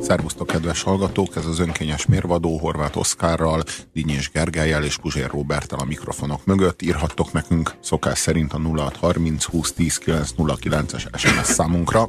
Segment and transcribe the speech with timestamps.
[0.00, 1.36] Szervusztok, kedves hallgatók!
[1.36, 3.62] Ez az önkényes mérvadó Horváth Oszkárral,
[3.92, 6.82] Dinyés Gergelyel és Puzsér Robertel a mikrofonok mögött.
[6.82, 12.08] Írhattok nekünk szokás szerint a 0630 20 10 909-es SMS számunkra.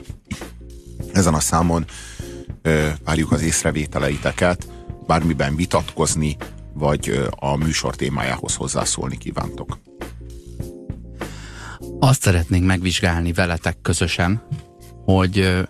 [1.13, 1.85] Ezen a számon
[2.61, 4.67] ö, várjuk az észrevételeiteket,
[5.07, 6.37] bármiben vitatkozni,
[6.73, 9.77] vagy a műsor témájához hozzászólni kívántok.
[11.99, 14.47] Azt szeretnénk megvizsgálni veletek közösen,
[15.05, 15.65] hogy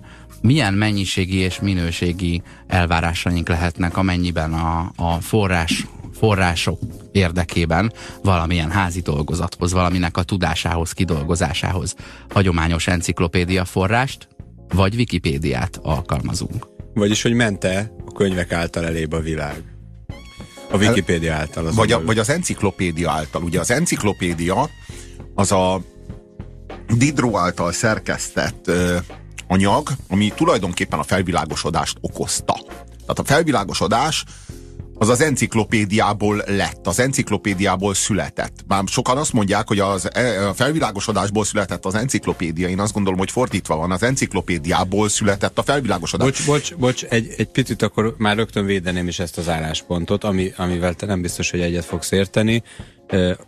[0.45, 6.79] milyen mennyiségi és minőségi elvárásaink lehetnek, amennyiben a, a forrás, források
[7.11, 11.95] érdekében valamilyen házi dolgozathoz, valaminek a tudásához, kidolgozásához
[12.29, 14.27] hagyományos enciklopédia forrást,
[14.69, 16.67] vagy Wikipédiát alkalmazunk.
[16.93, 19.63] Vagyis, hogy mente a könyvek által elébb a világ.
[20.71, 21.67] A Wikipédia által.
[21.67, 23.43] Az vagy, a, vagy az enciklopédia által.
[23.43, 24.69] Ugye az enciklopédia
[25.35, 25.81] az a
[26.97, 28.97] Diderot által szerkesztett ö,
[29.47, 32.53] anyag, ami tulajdonképpen a felvilágosodást okozta.
[32.99, 34.23] Tehát a felvilágosodás
[34.97, 38.53] az az enciklopédiából lett, az enciklopédiából született.
[38.67, 43.19] Bár sokan azt mondják, hogy az, e, a felvilágosodásból született az enciklopédia, én azt gondolom,
[43.19, 46.27] hogy fordítva van, az enciklopédiából született a felvilágosodás.
[46.27, 50.53] Bocs, bocs, bocs egy, egy picit akkor már rögtön védeném is ezt az álláspontot, ami,
[50.57, 52.63] amivel te nem biztos, hogy egyet fogsz érteni.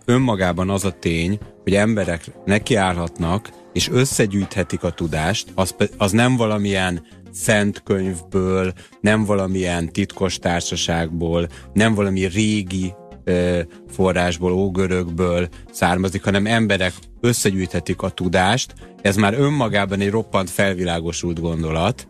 [0.06, 7.06] Önmagában az a tény, hogy emberek nekiállhatnak, és összegyűjthetik a tudást, az, az nem valamilyen
[7.32, 16.94] szent könyvből, nem valamilyen titkos társaságból, nem valami régi ö, forrásból, ógörökből származik, hanem emberek
[17.22, 18.74] összegyűjthetik a tudást.
[19.02, 22.08] Ez már önmagában egy roppant felvilágosult gondolat,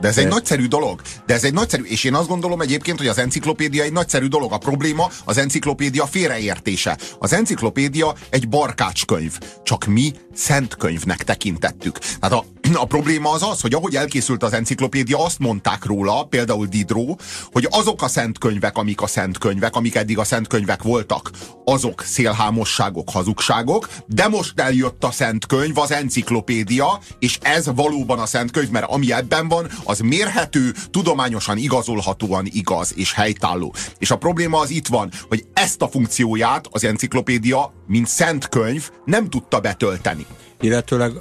[0.00, 1.00] de ez egy nagyszerű dolog.
[1.26, 4.52] De ez egy nagyszerű, és én azt gondolom egyébként, hogy az enciklopédia egy nagyszerű dolog.
[4.52, 6.98] A probléma az enciklopédia félreértése.
[7.18, 9.38] Az enciklopédia egy barkácskönyv.
[9.62, 11.98] Csak mi szent könyvnek tekintettük.
[11.98, 12.44] Tehát a,
[12.74, 17.68] a probléma az az, hogy ahogy elkészült az enciklopédia, azt mondták róla, például Diderot, hogy
[17.70, 21.30] azok a szent könyvek, amik a szent könyvek, amik eddig a szent könyvek voltak,
[21.64, 28.26] azok szélhámosságok, hazugságok, de most eljött a szent könyv, az enciklopédia, és ez valóban a
[28.26, 33.74] szent könyv, mert ami ebben van, az mérhető, tudományosan igazolhatóan igaz és helytálló.
[33.98, 38.90] És a probléma az itt van, hogy ezt a funkcióját az enciklopédia, mint szent könyv
[39.04, 40.26] nem tudta betölteni.
[40.60, 41.12] Illetőleg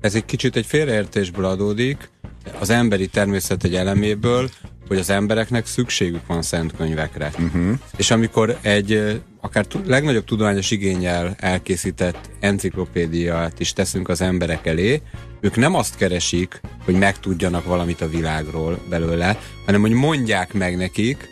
[0.00, 2.10] ez egy kicsit egy félreértésből adódik,
[2.58, 4.50] az emberi természet egy eleméből,
[4.88, 7.30] hogy az embereknek szükségük van szent könyvekre.
[7.38, 7.78] Uh-huh.
[7.96, 15.02] És amikor egy akár legnagyobb tudományos igényel elkészített enciklopédiát is teszünk az emberek elé,
[15.40, 21.28] ők nem azt keresik, hogy megtudjanak valamit a világról belőle, hanem hogy mondják meg nekik,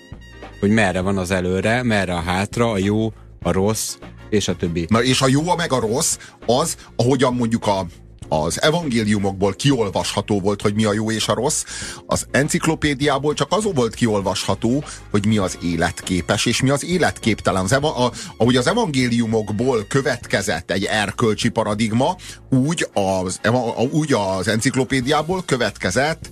[0.61, 3.13] hogy merre van az előre, merre a hátra, a jó,
[3.43, 3.97] a rossz,
[4.31, 4.87] és a többi.
[4.89, 7.87] Na és a jó, meg a rossz, az, ahogyan mondjuk a
[8.29, 11.65] az evangéliumokból kiolvasható volt, hogy mi a jó és a rossz,
[12.07, 17.65] az enciklopédiából csak az volt kiolvasható, hogy mi az életképes és mi az életképtelen.
[17.65, 22.17] Az eva, a, ahogy az evangéliumokból következett egy erkölcsi paradigma,
[22.51, 23.41] úgy az,
[23.91, 26.31] úgy az enciklopédiából következett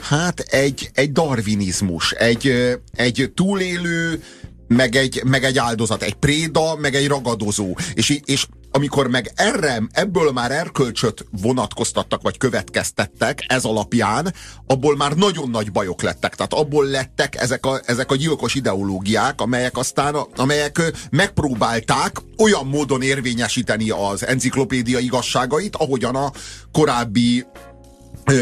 [0.00, 4.22] hát egy, egy darwinizmus, egy, egy túlélő,
[4.68, 7.76] meg egy, meg egy áldozat, egy préda, meg egy ragadozó.
[7.94, 14.34] És, és amikor meg erre, ebből már erkölcsöt vonatkoztattak, vagy következtettek ez alapján,
[14.66, 16.34] abból már nagyon nagy bajok lettek.
[16.34, 23.02] Tehát abból lettek ezek a, ezek a gyilkos ideológiák, amelyek aztán, amelyek megpróbálták olyan módon
[23.02, 26.32] érvényesíteni az enciklopédia igazságait, ahogyan a
[26.72, 27.46] korábbi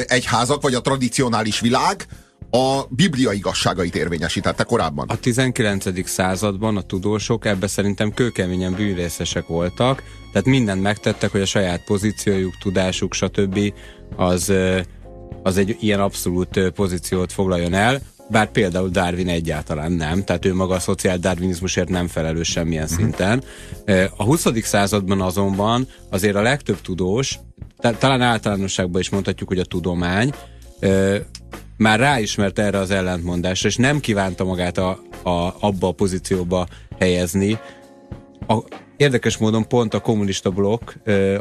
[0.07, 2.07] egyházak, vagy a tradicionális világ,
[2.51, 5.09] a Biblia igazságait érvényesítette korábban.
[5.09, 6.09] A 19.
[6.09, 12.59] században a tudósok ebbe szerintem kőkeményen bűnrészesek voltak, tehát mindent megtettek, hogy a saját pozíciójuk,
[12.59, 13.73] tudásuk, stb.
[14.17, 14.53] az,
[15.43, 18.01] az egy ilyen abszolút pozíciót foglaljon el,
[18.31, 22.99] bár például Darwin egyáltalán nem, tehát ő maga a szociál darwinizmusért nem felelős semmilyen uh-huh.
[22.99, 23.43] szinten.
[24.17, 24.47] A 20.
[24.63, 27.39] században azonban azért a legtöbb tudós,
[27.99, 30.33] talán általánosságban is mondhatjuk, hogy a tudomány
[31.79, 36.67] már ráismert erre az ellentmondásra, és nem kívánta magát a, a, abba a pozícióba
[36.99, 37.59] helyezni.
[38.47, 38.59] A,
[38.97, 40.91] érdekes módon pont a kommunista blokk,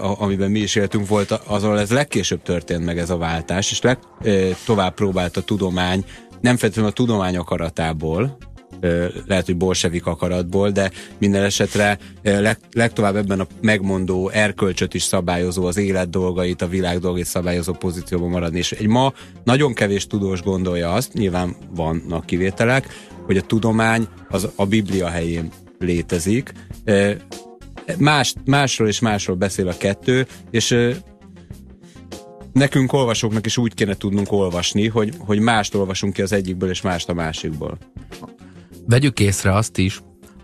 [0.01, 3.81] a, amiben mi is éltünk, volt azon ez legkésőbb történt meg ez a váltás, és
[3.81, 3.98] leg,
[4.66, 6.06] tovább próbált a tudomány,
[6.42, 8.38] nem feltétlenül a tudomány akaratából,
[9.26, 15.66] lehet, hogy bolsevik akaratból, de minden esetre leg, legtovább ebben a megmondó erkölcsöt is szabályozó,
[15.66, 18.58] az élet dolgait, a világ dolgait szabályozó pozícióban maradni.
[18.58, 19.14] És egy ma
[19.44, 22.88] nagyon kevés tudós gondolja azt, nyilván vannak kivételek,
[23.26, 26.52] hogy a tudomány az a Biblia helyén létezik.
[27.98, 30.76] Más, másról és másról beszél a kettő, és
[32.54, 36.82] nekünk olvasóknak is úgy kéne tudnunk olvasni, hogy, hogy mást olvasunk ki az egyikből, és
[36.82, 37.78] mást a másikból.
[38.89, 40.01] Vegyük észre azt is,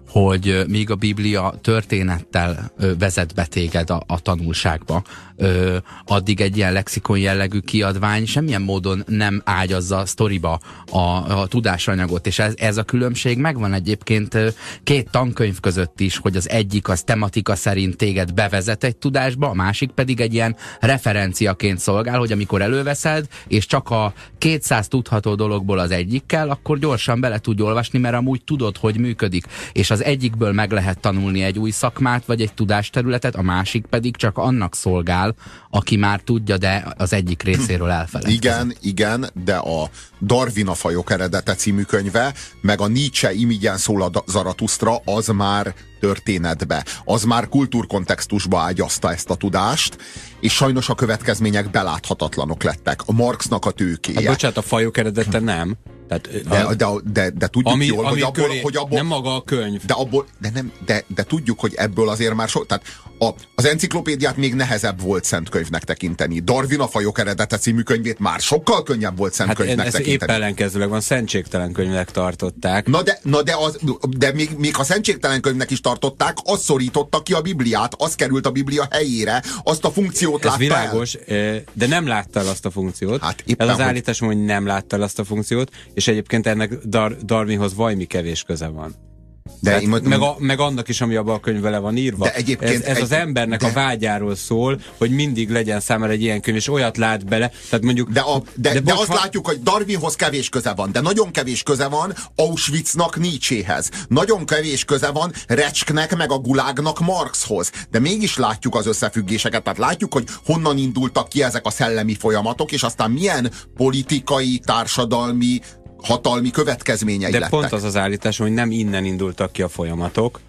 [0.07, 5.03] hogy míg a Biblia történettel vezet be téged a, a tanulságba,
[5.35, 10.59] ö, addig egy ilyen lexikon jellegű kiadvány semmilyen módon nem ágyazza sztoriba
[10.91, 10.97] a,
[11.39, 14.37] a tudásanyagot, és ez, ez a különbség megvan egyébként
[14.83, 19.53] két tankönyv között is, hogy az egyik az tematika szerint téged bevezet egy tudásba, a
[19.53, 25.79] másik pedig egy ilyen referenciaként szolgál, hogy amikor előveszed, és csak a 200 tudható dologból
[25.79, 29.45] az egyikkel, akkor gyorsan bele tudj olvasni, mert amúgy tudod, hogy működik.
[29.71, 34.15] És az egyikből meg lehet tanulni egy új szakmát, vagy egy tudásterületet, a másik pedig
[34.15, 35.22] csak annak szolgál,
[35.69, 38.35] aki már tudja, de az egyik részéről elfelejt.
[38.35, 39.89] Igen, igen, de a
[40.21, 45.73] Darwin a fajok eredete című könyve, meg a Nietzsche imigyen szól a Zaratusztra, az már
[45.99, 49.97] történetbe, az már kultúrkontextusba ágyazta ezt a tudást,
[50.39, 53.01] és sajnos a következmények beláthatatlanok lettek.
[53.05, 54.19] A Marxnak a tőkéje.
[54.19, 55.77] Hát bocsánat, a fajok eredete nem.
[56.07, 58.97] Tehát, de, a, de, de, de tudjuk ami, jól, ami hogy, abból, hogy abból...
[58.97, 59.85] Nem maga a könyv.
[59.85, 62.63] De, abból, de, nem, de, de tudjuk, hogy ebből azért már so...
[62.65, 62.83] Tehát
[63.27, 66.39] a, az enciklopédiát még nehezebb volt szent könyvnek tekinteni.
[66.39, 70.31] Darwin a fajok eredete című könyvét már sokkal könnyebb volt szent hát könyvnek ez tekinteni.
[70.31, 72.87] épp ellenkezőleg van, szentségtelen könyvnek tartották.
[72.87, 73.79] Na de, na de, az,
[74.09, 78.45] de még, még ha szentségtelen könyvnek is tartották, az szorította ki a Bibliát, az került
[78.45, 81.61] a Biblia helyére, azt a funkciót ez látta világos, el.
[81.73, 83.21] de nem látta el azt a funkciót.
[83.21, 86.73] Hát éppen, ez az állítás, hogy nem látta el azt a funkciót, és egyébként ennek
[86.73, 88.95] Dar Darwinhoz vajmi kevés köze van.
[89.43, 92.23] De Tehát, mondtam, meg, a, meg annak is, ami abban a könyvben le van írva.
[92.23, 96.11] De egyébként ez, ez egy, az embernek de, a vágyáról szól, hogy mindig legyen számára
[96.11, 97.51] egy ilyen könyv, és olyat lát bele.
[97.69, 99.13] Tehát mondjuk, de, a, de, de, de azt ha...
[99.13, 103.89] látjuk, hogy Darwinhoz kevés köze van, de nagyon kevés köze van Auschwitznak Nietzséhez.
[104.07, 107.71] Nagyon kevés köze van Recsknek meg a Gulágnak Marxhoz.
[107.91, 112.71] De mégis látjuk az összefüggéseket, tehát látjuk, hogy honnan indultak ki ezek a szellemi folyamatok,
[112.71, 115.59] és aztán milyen politikai, társadalmi,
[116.03, 117.59] hatalmi következményei De lettek.
[117.59, 120.39] pont az az állítás, hogy nem innen indultak ki a folyamatok,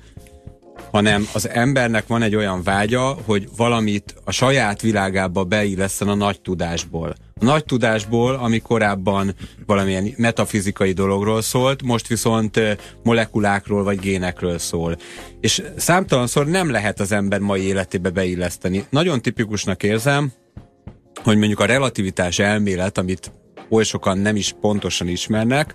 [0.91, 6.41] hanem az embernek van egy olyan vágya, hogy valamit a saját világába beilleszten a nagy
[6.41, 7.15] tudásból.
[7.41, 9.35] A nagy tudásból, ami korábban
[9.67, 12.61] valamilyen metafizikai dologról szólt, most viszont
[13.03, 14.97] molekulákról vagy génekről szól.
[15.41, 18.85] És számtalanszor nem lehet az ember mai életébe beilleszteni.
[18.91, 20.33] Nagyon tipikusnak érzem,
[21.23, 23.33] hogy mondjuk a relativitás elmélet, amit
[23.69, 25.75] oly sokan nem is pontosan ismernek,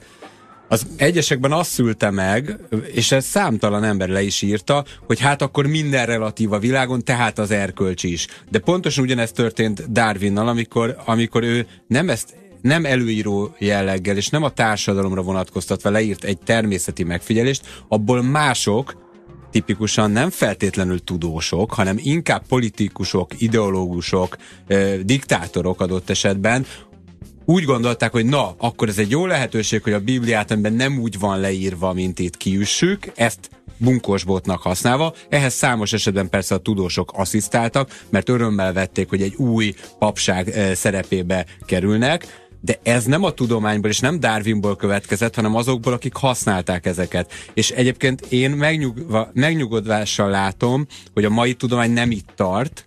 [0.71, 2.59] az egyesekben azt szülte meg,
[2.91, 7.39] és ez számtalan ember le is írta, hogy hát akkor minden relatív a világon, tehát
[7.39, 8.27] az erkölcs is.
[8.49, 14.43] De pontosan ugyanezt történt Darwinnal, amikor, amikor ő nem ezt nem előíró jelleggel, és nem
[14.43, 19.07] a társadalomra vonatkoztatva leírt egy természeti megfigyelést, abból mások,
[19.51, 24.37] tipikusan nem feltétlenül tudósok, hanem inkább politikusok, ideológusok,
[25.03, 26.65] diktátorok adott esetben
[27.49, 31.19] úgy gondolták, hogy na, akkor ez egy jó lehetőség, hogy a Bibliát, amiben nem úgy
[31.19, 35.13] van leírva, mint itt kiüssük, ezt bunkosbotnak használva.
[35.29, 40.75] Ehhez számos esetben persze a tudósok asszisztáltak, mert örömmel vették, hogy egy új papság e,
[40.75, 46.85] szerepébe kerülnek, de ez nem a tudományból és nem Darwinból következett, hanem azokból, akik használták
[46.85, 47.31] ezeket.
[47.53, 52.85] És egyébként én megnyugva, megnyugodvással látom, hogy a mai tudomány nem itt tart,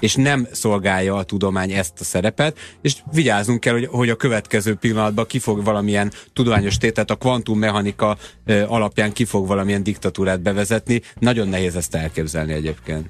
[0.00, 4.74] és nem szolgálja a tudomány ezt a szerepet, és vigyázzunk kell, hogy, hogy a következő
[4.74, 8.16] pillanatban ki fog valamilyen tudományos tétet, a kvantummechanika
[8.66, 11.02] alapján ki fog valamilyen diktatúrát bevezetni.
[11.18, 13.08] Nagyon nehéz ezt elképzelni egyébként.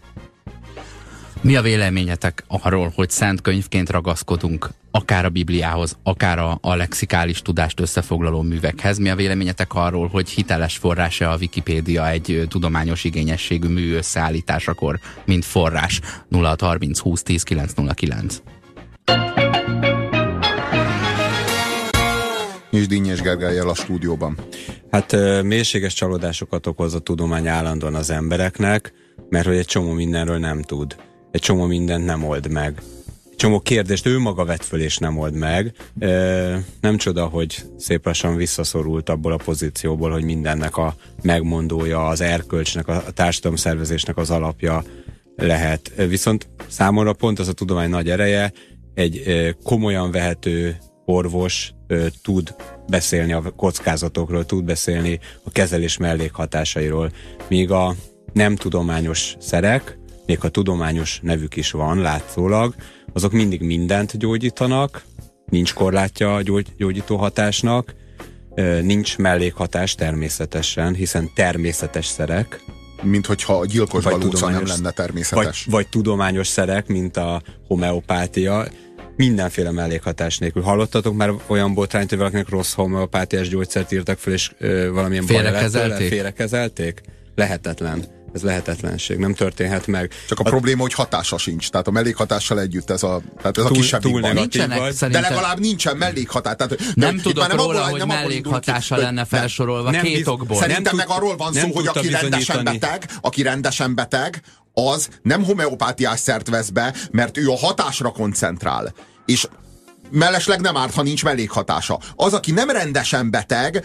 [1.41, 7.43] Mi a véleményetek arról, hogy szent könyvként ragaszkodunk akár a Bibliához, akár a, a lexikális
[7.43, 8.99] tudást összefoglaló művekhez?
[8.99, 15.45] Mi a véleményetek arról, hogy hiteles forrása a Wikipédia egy tudományos igényességű mű összeállításakor, mint
[15.45, 18.43] forrás 0630 20 10 909?
[22.71, 24.39] És Dinnyes Gergelyel a stúdióban.
[24.91, 28.93] Hát mélységes csalódásokat okoz a tudomány állandóan az embereknek,
[29.29, 30.97] mert hogy egy csomó mindenről nem tud
[31.35, 32.83] egy csomó mindent nem old meg.
[33.37, 35.75] Csomó kérdést ő maga vett föl és nem old meg.
[36.81, 42.89] Nem csoda, hogy szép lassan visszaszorult abból a pozícióból, hogy mindennek a megmondója, az erkölcsnek,
[42.89, 44.85] a társadalomszervezésnek az alapja
[45.37, 45.93] lehet.
[46.09, 48.53] Viszont számomra pont az a tudomány nagy ereje,
[48.95, 49.23] egy
[49.63, 51.73] komolyan vehető orvos
[52.23, 52.55] tud
[52.89, 57.13] beszélni a kockázatokról, tud beszélni a kezelés mellékhatásairól,
[57.49, 57.95] míg a
[58.33, 62.75] nem tudományos szerek, még ha tudományos nevük is van látszólag,
[63.15, 65.03] azok mindig mindent gyógyítanak,
[65.47, 67.95] nincs korlátja a gyógy, gyógyító hatásnak,
[68.83, 72.61] nincs mellékhatás természetesen, hiszen természetes szerek.
[73.03, 75.65] Mint hogyha a gyilkos vagy nem lenne természetes.
[75.65, 78.67] Vagy, vagy tudományos szerek, mint a homeopátia.
[79.17, 80.63] mindenféle mellékhatás nélkül.
[80.63, 86.09] Hallottatok már olyan botrányt, hogy valakinek rossz homeopátiás gyógyszert írtak fel, és ö, valamilyen Félrekezelték?
[86.09, 87.01] Félrekezelték?
[87.35, 88.05] Lehetetlen.
[88.35, 90.13] Ez lehetetlenség, nem történhet meg.
[90.29, 91.71] Csak a, a probléma, hogy hatása sincs.
[91.71, 95.11] Tehát a mellékhatással együtt ez a, tehát ez Túl- a kisebb túl Nincsenek vagy.
[95.11, 96.55] De legalább nincsen mellékhatás.
[96.57, 100.27] Tehát, Nem itt tudok már róla, abból- hogy nem mellékhatása indul lenne felsorolva nem két
[100.27, 100.47] okból.
[100.47, 105.09] szerint- Szerintem meg arról van nem szó, hogy aki rendesen beteg, aki rendesen beteg, az
[105.23, 108.95] nem homeopátiás szert vesz be, mert ő a hatásra koncentrál.
[109.27, 109.47] És
[110.11, 111.99] mellesleg nem árt, ha nincs mellékhatása.
[112.17, 113.85] Az, aki nem rendesen beteg,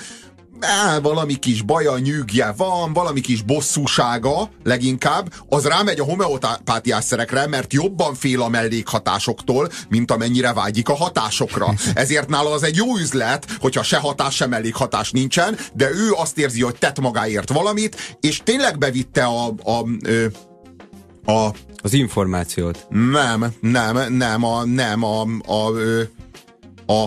[0.62, 7.48] á, valami kis baja, nyűgje van, valami kis bosszúsága leginkább, az rámegy a homeopátiás szerekre,
[7.48, 11.74] mert jobban fél a mellékhatásoktól, mint amennyire vágyik a hatásokra.
[11.94, 16.38] Ezért nála az egy jó üzlet, hogyha se hatás, se mellékhatás nincsen, de ő azt
[16.38, 20.26] érzi, hogy tett magáért valamit, és tényleg bevitte a, a, ö,
[21.26, 21.50] a
[21.82, 22.86] Az információt.
[22.90, 26.02] nem, nem, nem, a, nem, a, a, ö,
[26.88, 27.06] a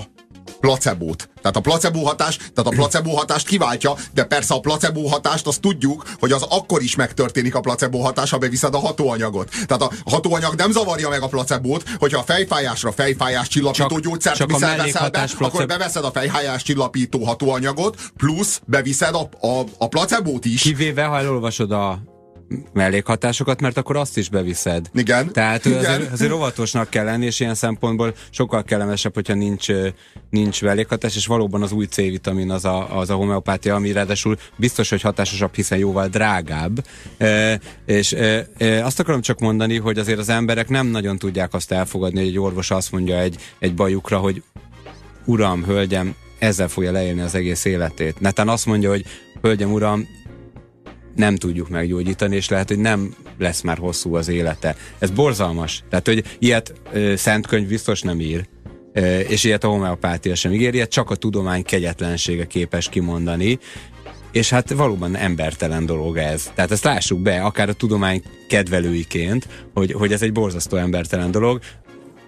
[0.62, 1.28] placebót.
[1.40, 5.60] Tehát a placebo hatás, tehát a placebo hatást kiváltja, de persze a placebo hatást azt
[5.60, 9.48] tudjuk, hogy az akkor is megtörténik a placebo hatás, ha beviszed a hatóanyagot.
[9.66, 14.36] Tehát a hatóanyag nem zavarja meg a placebót, hogyha a fejfájásra fejfájás csillapító Csak- gyógyszert
[14.36, 19.46] csak viszel, veszel be, mellékhatás akkor placebo- beveszed a fejfájás csillapító hatóanyagot, plusz beviszed a,
[19.46, 20.62] a, a placebót is.
[20.62, 22.11] Kivéve, ha elolvasod a
[22.72, 24.90] mellékhatásokat, mert akkor azt is beviszed.
[24.94, 25.32] Igen.
[25.32, 25.78] Tehát Igen.
[25.78, 29.66] azért, azért óvatosnak kell lenni, és ilyen szempontból sokkal kellemesebb, hogyha nincs,
[30.30, 34.90] nincs mellékhatás, és valóban az új C-vitamin az a, az a homeopátia, ami ráadásul biztos,
[34.90, 36.84] hogy hatásosabb, hiszen jóval drágább.
[37.18, 41.54] E, és e, e, azt akarom csak mondani, hogy azért az emberek nem nagyon tudják
[41.54, 44.42] azt elfogadni, hogy egy orvos azt mondja egy, egy bajukra, hogy
[45.24, 48.20] uram, hölgyem, ezzel fogja leélni az egész életét.
[48.20, 49.04] Netán azt mondja, hogy
[49.42, 50.08] hölgyem, uram,
[51.14, 54.76] nem tudjuk meggyógyítani, és lehet, hogy nem lesz már hosszú az élete.
[54.98, 55.82] Ez borzalmas.
[55.90, 58.46] Tehát, hogy ilyet ö, Szentkönyv biztos nem ír,
[58.92, 63.58] ö, és ilyet a homeopátia sem ígér, ilyet csak a tudomány kegyetlensége képes kimondani,
[64.32, 66.50] és hát valóban embertelen dolog ez.
[66.54, 71.60] Tehát ezt lássuk be, akár a tudomány kedvelőiként, hogy, hogy ez egy borzasztó embertelen dolog,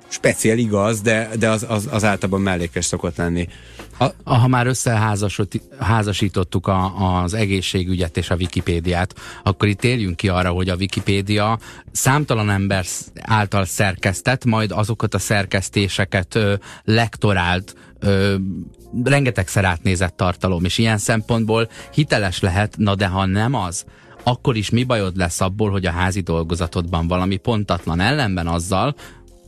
[0.09, 3.49] speciál igaz, de, de az, az, az általában mellékes szokott lenni.
[3.99, 10.51] A, Ha már összeházasítottuk a, az egészségügyet és a Wikipédiát, akkor itt térjünk ki arra,
[10.51, 11.59] hogy a Wikipédia
[11.93, 12.85] számtalan ember
[13.21, 18.35] által szerkesztett, majd azokat a szerkesztéseket ö, lektorált, ö,
[19.05, 23.85] rengetegszer átnézett tartalom, és ilyen szempontból hiteles lehet, na de ha nem az,
[24.23, 28.95] akkor is mi bajod lesz abból, hogy a házi dolgozatodban valami pontatlan ellenben azzal,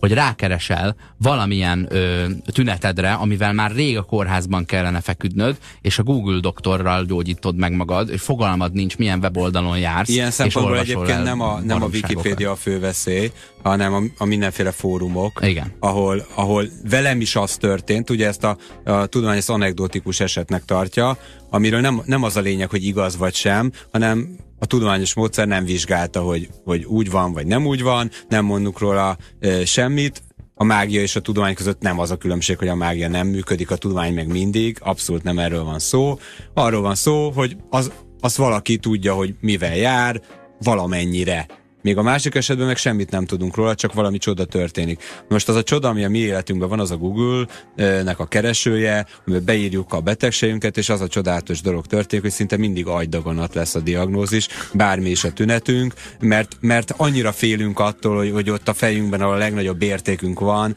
[0.06, 6.40] hogy rákeresel valamilyen ö, tünetedre, amivel már rég a kórházban kellene feküdnöd, és a Google
[6.40, 10.08] doktorral gyógyítod meg magad, és fogalmad nincs, milyen weboldalon jársz.
[10.08, 11.86] Ilyen szempontból egyébként nem a, nem a.
[11.86, 13.32] Wikipédia a fő veszély,
[13.62, 15.72] hanem a, a mindenféle fórumok, Igen.
[15.78, 21.18] ahol, ahol velem is az történt, ugye ezt a, a tudomány ezt anekdotikus esetnek tartja,
[21.50, 25.64] amiről nem, nem az a lényeg, hogy igaz vagy sem, hanem a tudományos módszer nem
[25.64, 30.22] vizsgálta, hogy, hogy úgy van, vagy nem úgy van, nem mondunk róla e, semmit,
[30.58, 33.70] a mágia és a tudomány között nem az a különbség, hogy a mágia nem működik,
[33.70, 36.18] a tudomány meg mindig, abszolút nem erről van szó.
[36.54, 40.20] Arról van szó, hogy az, az valaki tudja, hogy mivel jár,
[40.60, 41.46] valamennyire.
[41.86, 45.02] Még a másik esetben meg semmit nem tudunk róla, csak valami csoda történik.
[45.28, 49.44] Most az a csoda, ami a mi életünkben van, az a Google-nek a keresője, amiben
[49.44, 53.80] beírjuk a betegségünket, és az a csodálatos dolog történik, hogy szinte mindig agydaganat lesz a
[53.80, 59.20] diagnózis, bármi is a tünetünk, mert, mert annyira félünk attól, hogy, hogy ott a fejünkben,
[59.20, 60.76] ahol a legnagyobb értékünk van,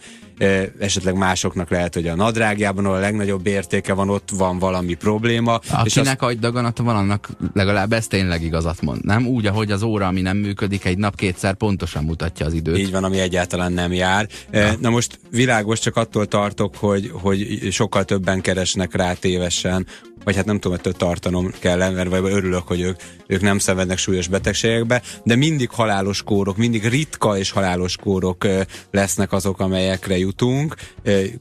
[0.79, 5.59] esetleg másoknak lehet, hogy a nadrágjában, ahol a legnagyobb értéke van, ott van valami probléma.
[5.63, 9.05] és azt- Akinek agydaganata van, annak legalább ez tényleg igazat mond.
[9.05, 12.77] Nem úgy, ahogy az óra, ami nem működik, egy nap kétszer pontosan mutatja az időt.
[12.77, 14.27] Így van, ami egyáltalán nem jár.
[14.51, 19.85] Na, Na most világos, csak attól tartok, hogy, hogy sokkal többen keresnek rá tévesen,
[20.23, 23.97] vagy hát nem tudom, ettől tartanom kell, mert vagy örülök, hogy ők, ők nem szenvednek
[23.97, 28.47] súlyos betegségekbe, de mindig halálos kórok, mindig ritka és halálos kórok
[28.91, 30.75] lesznek azok, amelyekre jutunk.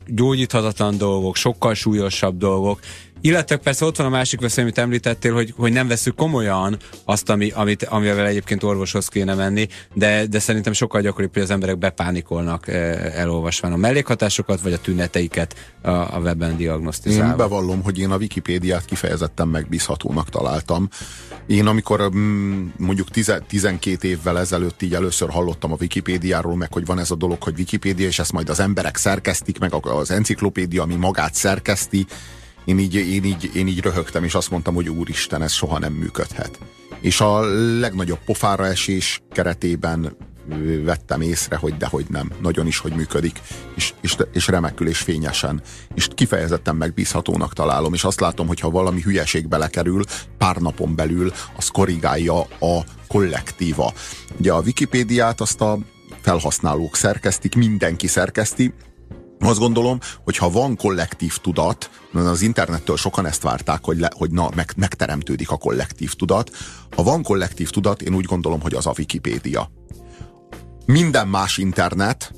[0.06, 2.80] Gyógyíthatatlan dolgok, sokkal súlyosabb dolgok,
[3.20, 7.30] illetve persze ott van a másik veszély, amit említettél, hogy, hogy nem veszük komolyan azt,
[7.30, 11.78] ami, amit, amivel egyébként orvoshoz kéne menni, de, de szerintem sokkal gyakoribb, hogy az emberek
[11.78, 17.36] bepánikolnak eh, elolvasván a mellékhatásokat, vagy a tüneteiket a, a webben Én diagnosztizálva.
[17.36, 20.88] bevallom, hogy én a Wikipédiát kifejezetten megbízhatónak találtam.
[21.46, 26.86] Én amikor mm, mondjuk 10, 12 évvel ezelőtt így először hallottam a Wikipédiáról, meg hogy
[26.86, 30.82] van ez a dolog, hogy Wikipédia, és ezt majd az emberek szerkesztik, meg az enciklopédia,
[30.82, 32.06] ami magát szerkeszti,
[32.68, 35.92] én így, én, így, én így röhögtem, és azt mondtam, hogy úristen, ez soha nem
[35.92, 36.58] működhet.
[37.00, 37.40] És a
[37.78, 40.16] legnagyobb pofára esés keretében
[40.84, 43.40] vettem észre, hogy dehogy nem, nagyon is, hogy működik,
[43.74, 45.62] és, és, és remekül és fényesen,
[45.94, 50.02] és kifejezetten megbízhatónak találom, és azt látom, hogy ha valami hülyeség belekerül,
[50.38, 53.92] pár napon belül az korrigálja a kollektíva.
[54.38, 55.78] Ugye a Wikipédiát azt a
[56.20, 58.72] felhasználók szerkesztik, mindenki szerkeszti,
[59.38, 64.30] azt gondolom, hogy ha van kollektív tudat, az internettől sokan ezt várták, hogy, le, hogy
[64.30, 66.50] na, meg, megteremtődik a kollektív tudat.
[66.96, 69.70] Ha van kollektív tudat, én úgy gondolom, hogy az a Wikipédia.
[70.86, 72.32] Minden más internet,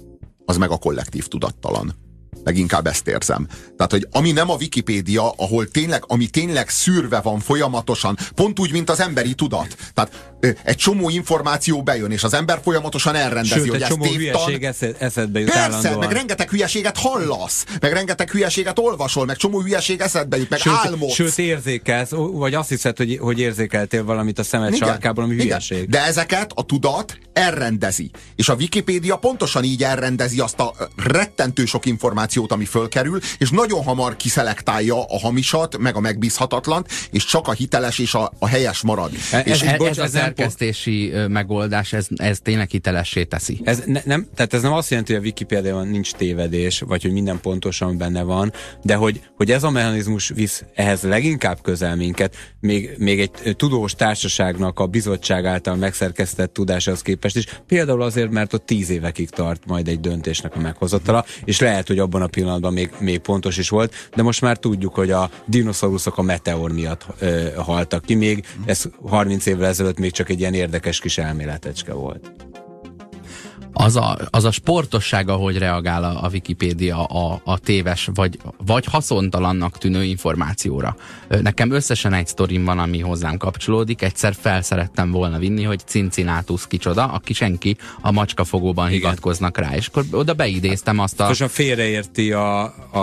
[0.45, 2.00] az meg a kollektív tudattalan.
[2.45, 3.47] Leginkább ezt érzem.
[3.77, 8.73] Tehát, hogy ami nem a Wikipédia, ahol tényleg, ami tényleg szűrve van folyamatosan, pont úgy,
[8.73, 9.77] mint az emberi tudat.
[9.95, 10.33] Tehát
[10.65, 14.45] egy csomó információ bejön, és az ember folyamatosan elrendezi, Sőt, hogy egy csomó tévtan.
[14.45, 15.99] hülyeség eszedbe jut Persze, állandóan.
[15.99, 20.73] meg rengeteg hülyeséget hallasz, meg rengeteg hülyeséget olvasol, meg csomó hülyeség eszedbe jut, meg Sőt,
[20.85, 21.15] álmodsz.
[21.15, 25.47] sőt, érzékelsz, vagy azt hiszed, hogy, hogy érzékeltél valamit a szemed Igen, sarkában, ami igen.
[25.47, 25.89] hülyeség.
[25.89, 28.11] De ezeket a tudat elrendezi.
[28.37, 33.83] És a Wikipédia pontosan így elrendezi azt a rettentő sok információt, ami fölkerül, és nagyon
[33.83, 38.81] hamar kiszelektálja a hamisat, meg a megbízhatatlant, és csak a hiteles és a, a helyes
[38.83, 39.11] marad.
[39.33, 43.25] E- és Ez, ez, bocs, ez a ez szerkesztési ö, megoldás, ez, ez tényleg hitelessé
[43.25, 43.61] teszi.
[43.65, 47.13] Ez ne, nem, tehát ez nem azt jelenti, hogy a Wikipédiában nincs tévedés, vagy hogy
[47.13, 52.37] minden pontosan benne van, de hogy, hogy ez a mechanizmus visz ehhez leginkább közel minket,
[52.61, 58.53] még, még egy tudós társaságnak a bizottság által megszerkesztett tudáshoz képest is, például azért, mert
[58.53, 62.73] ott tíz évekig tart majd egy döntésnek a meghozatala, és lehet, hogy abban a pillanatban
[62.73, 67.07] még, még pontos is volt, de most már tudjuk, hogy a dinoszauruszok a meteor miatt
[67.19, 71.93] ö, haltak ki, még ez 30 évvel ezelőtt még csak egy ilyen érdekes kis elméletecske
[71.93, 72.31] volt.
[73.73, 78.85] Az a, az a sportosság, ahogy reagál a, a Wikipédia a, a téves vagy, vagy
[78.85, 80.97] haszontalannak tűnő információra.
[81.29, 84.03] Nekem összesen egy sztorim van, ami hozzám kapcsolódik.
[84.03, 88.99] Egyszer felszerettem volna vinni, hogy Cincinnatus kicsoda, aki senki a macskafogóban Igen.
[89.01, 89.75] hivatkoznak rá.
[89.75, 91.27] És akkor oda beidéztem azt a...
[91.27, 92.99] Most a félreérti a, a,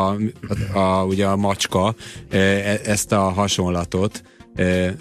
[0.73, 1.95] a, a, ugye a macska
[2.29, 4.23] e, e- ezt a hasonlatot.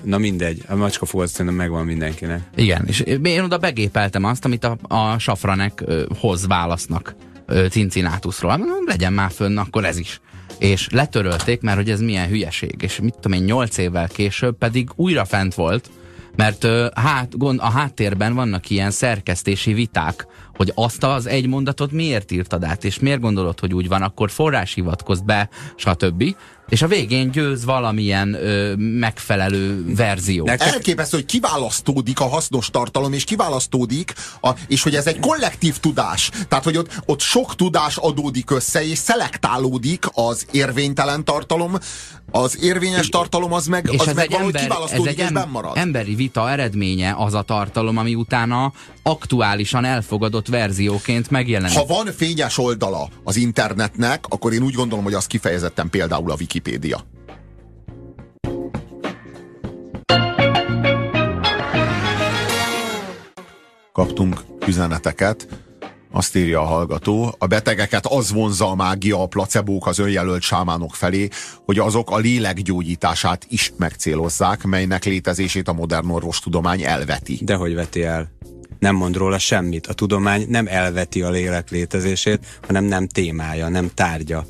[0.03, 2.41] Na mindegy, a macska fogat szerintem megvan mindenkinek.
[2.55, 5.85] Igen, és én oda begépeltem azt, amit a, a Safranek
[6.19, 7.15] hoz válasznak
[7.71, 8.57] Cincinnatusról.
[8.57, 10.21] Mondom, legyen már fönn, akkor ez is.
[10.59, 12.75] És letörölték, mert hogy ez milyen hülyeség.
[12.83, 15.91] És mit tudom én, nyolc évvel később pedig újra fent volt,
[16.37, 22.31] mert hát, gond, a háttérben vannak ilyen szerkesztési viták, hogy azt az egy mondatot miért
[22.31, 26.25] írtad át, és miért gondolod, hogy úgy van, akkor forrás hivatkozz be, stb.
[26.69, 30.47] És a végén győz valamilyen ö, megfelelő verzió.
[30.47, 36.31] Elképesztő, hogy kiválasztódik a hasznos tartalom, és kiválasztódik, a, és hogy ez egy kollektív tudás.
[36.49, 41.79] Tehát, hogy ott, ott sok tudás adódik össze, és szelektálódik az érvénytelen tartalom,
[42.31, 45.49] az érvényes tartalom az meg, és az ez meg egy, valahogy ember, ez egy em,
[45.51, 45.77] marad.
[45.77, 51.77] emberi vita eredménye az a tartalom, ami utána aktuálisan elfogadott verzióként megjelenik.
[51.77, 56.37] Ha van fényes oldala az internetnek, akkor én úgy gondolom, hogy az kifejezetten például a
[56.39, 57.01] Wikipédia.
[63.93, 65.49] Kaptunk üzeneteket,
[66.17, 70.95] azt írja a hallgató, a betegeket az vonzza a mágia, a placebók az önjelölt sámánok
[70.95, 71.29] felé,
[71.65, 77.39] hogy azok a lélek gyógyítását is megcélozzák, melynek létezését a modern orvostudomány elveti.
[77.43, 78.31] De hogy veti el?
[78.79, 79.87] Nem mond róla semmit.
[79.87, 84.47] A tudomány nem elveti a lélek létezését, hanem nem témája, nem tárgya.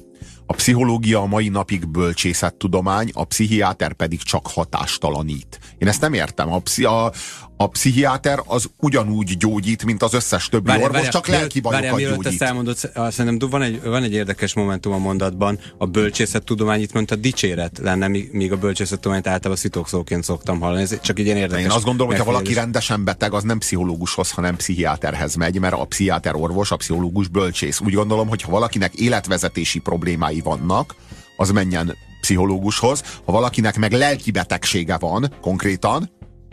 [0.47, 5.59] A pszichológia a mai napig bölcsészettudomány, a pszichiáter pedig csak hatástalanít.
[5.79, 6.53] Én ezt nem értem.
[6.53, 7.13] A, pszi, a,
[7.57, 11.97] a pszichiáter az ugyanúgy gyógyít, mint az összes többi Várjál, orvos, várjál, csak lelki bajokat
[11.97, 12.33] mielőtt gyógyít.
[12.33, 15.59] ezt elmondod, sz- szerintem van egy, van egy érdekes momentum a mondatban.
[15.79, 20.83] A bölcsészettudomány itt mondta dicséret lenne, míg, a bölcsészettudományt általában szitokszóként szoktam hallani.
[20.83, 23.43] Ez csak egy ilyen De érdekes én azt gondolom, hogy ha valaki rendesen beteg, az
[23.43, 27.81] nem pszichológushoz, hanem pszichiáterhez megy, mert a pszichiáter orvos, a pszichológus bölcsész.
[27.81, 30.95] Úgy gondolom, hogy ha valakinek életvezetési problémái vannak,
[31.37, 33.03] az menjen pszichológushoz.
[33.25, 36.11] Ha valakinek meg lelki betegsége van konkrétan,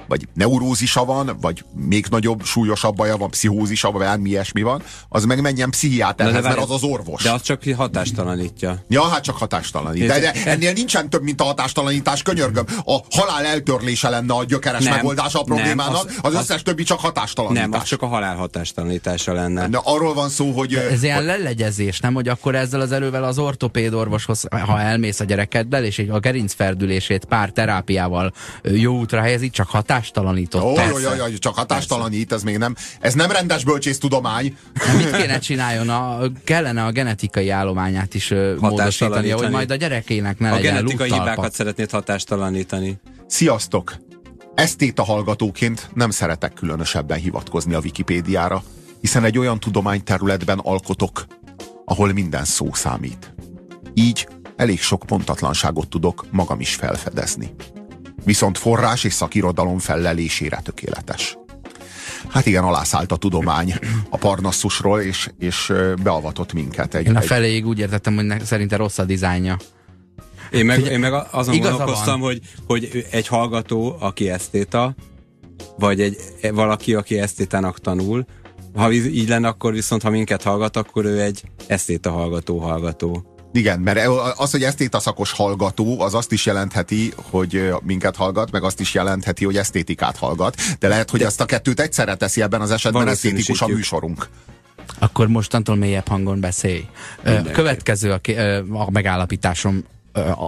[0.07, 5.25] vagy neurózisa van, vagy még nagyobb, súlyosabb baja van, pszichózisa, vagy bármi ilyesmi van, az
[5.25, 7.23] meg menjen pszichiáterhez, mert az az orvos.
[7.23, 8.83] De az csak hatástalanítja.
[8.87, 10.07] Ja, hát csak hatástalanít.
[10.07, 12.65] De, de ennél nincsen több, mint a hatástalanítás, könyörgöm.
[12.85, 16.61] A halál eltörlése lenne a gyökeres Nem, megoldása a nem, problémának, az- az, az- összes
[16.61, 17.67] többi csak hatástalanítás.
[17.69, 19.67] Nem, az csak a halál hatástalanítása lenne.
[19.67, 20.73] De arról van szó, hogy...
[20.73, 22.13] Ez ilyen lelegyezés, nem?
[22.13, 26.19] Hogy akkor ezzel az erővel az ortopéd orvoshoz, ha elmész a gyerekeddel, és egy a
[26.19, 30.63] gerincferdülését pár terápiával jó útra helyezi, csak hatástalanított.
[30.63, 34.57] Ó, jaj, jaj, csak hatástalanít, ez még nem, ez nem rendes bölcsésztudomány.
[34.97, 35.89] Mit kéne csináljon?
[35.89, 41.09] A, kellene a genetikai állományát is módosítani, hogy majd a gyerekének ne A legyen genetikai
[41.09, 41.29] luktalpa.
[41.31, 42.99] hibákat szeretnéd hatástalanítani.
[43.27, 43.95] Sziasztok!
[44.55, 48.63] Esztéta hallgatóként nem szeretek különösebben hivatkozni a Wikipédiára.
[49.01, 51.25] hiszen egy olyan tudományterületben alkotok,
[51.85, 53.33] ahol minden szó számít.
[53.93, 57.53] Így elég sok pontatlanságot tudok magam is felfedezni.
[58.23, 61.37] Viszont forrás és szakirodalom fellelésére tökéletes.
[62.29, 63.73] Hát igen, alászállt a tudomány
[64.09, 66.95] a Parnasszusról, és, és beavatott minket.
[66.95, 69.57] Egy, Én a feléig úgy értettem, hogy szerinte rossz a dizájnja.
[70.51, 74.95] Én meg, én meg azon gondolkoztam, hogy, hogy egy hallgató, aki esztéta,
[75.77, 76.17] vagy egy
[76.51, 78.25] valaki, aki esztétának tanul,
[78.75, 83.32] ha így lenne, akkor viszont ha minket hallgat, akkor ő egy esztéta hallgató hallgató.
[83.53, 88.63] Igen, mert az, hogy esztéta szakos hallgató, az azt is jelentheti, hogy minket hallgat, meg
[88.63, 90.55] azt is jelentheti, hogy esztétikát hallgat.
[90.79, 91.25] De lehet, hogy De...
[91.25, 94.27] azt a kettőt egyszerre teszi ebben az esetben esztétikus a műsorunk.
[94.99, 96.85] Akkor mostantól mélyebb hangon beszélj.
[97.23, 97.51] Mindenki.
[97.51, 98.19] Következő a,
[98.71, 99.83] a megállapításom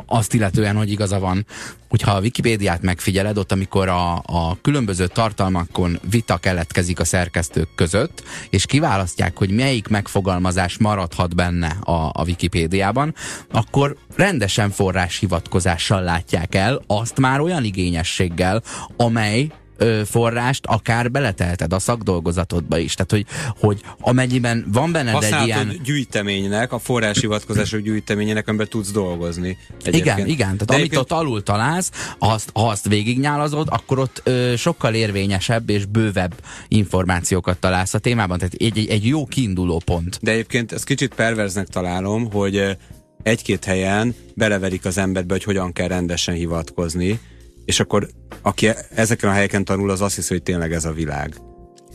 [0.06, 1.46] azt illetően, hogy igaza van,
[1.90, 8.24] hogyha a Wikipédiát megfigyeled, ott amikor a, a különböző tartalmakon vita keletkezik a szerkesztők között,
[8.50, 13.16] és kiválasztják, hogy melyik megfogalmazás maradhat benne a, a Wikipédiában,
[13.52, 18.64] akkor rendesen forrás hivatkozással látják el, azt már olyan igényességgel,
[18.98, 22.94] amely ö, forrást akár beletelted a szakdolgozatodba is.
[22.94, 23.26] Tehát, hogy,
[23.60, 25.80] hogy amennyiben van benned egy ilyen...
[25.84, 29.58] gyűjteménynek, a forráshivatkozások gyűjteményének, amiben tudsz dolgozni.
[29.84, 30.18] Egyébként.
[30.18, 30.38] Igen, igen.
[30.38, 31.02] Tehát De amit egyébként...
[31.02, 36.34] ott alul találsz, azt, ha azt végignyálazod, akkor ott ö, sokkal érvényesebb és bővebb
[36.68, 38.38] információkat találsz a témában.
[38.38, 40.20] Tehát egy, egy, egy jó kiinduló pont.
[40.22, 42.78] De egyébként ezt kicsit perverznek találom, hogy
[43.24, 47.20] egy-két helyen beleverik az emberbe, hogy hogyan kell rendesen hivatkozni,
[47.66, 48.08] és akkor
[48.42, 51.36] aki ezeken a helyeken tanul, az azt hiszi, hogy tényleg ez a világ.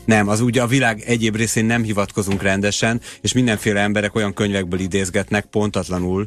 [0.04, 4.80] Nem, az ugye a világ egyéb részén nem hivatkozunk rendesen, és mindenféle emberek olyan könyvekből
[4.80, 6.24] idézgetnek pontatlanul,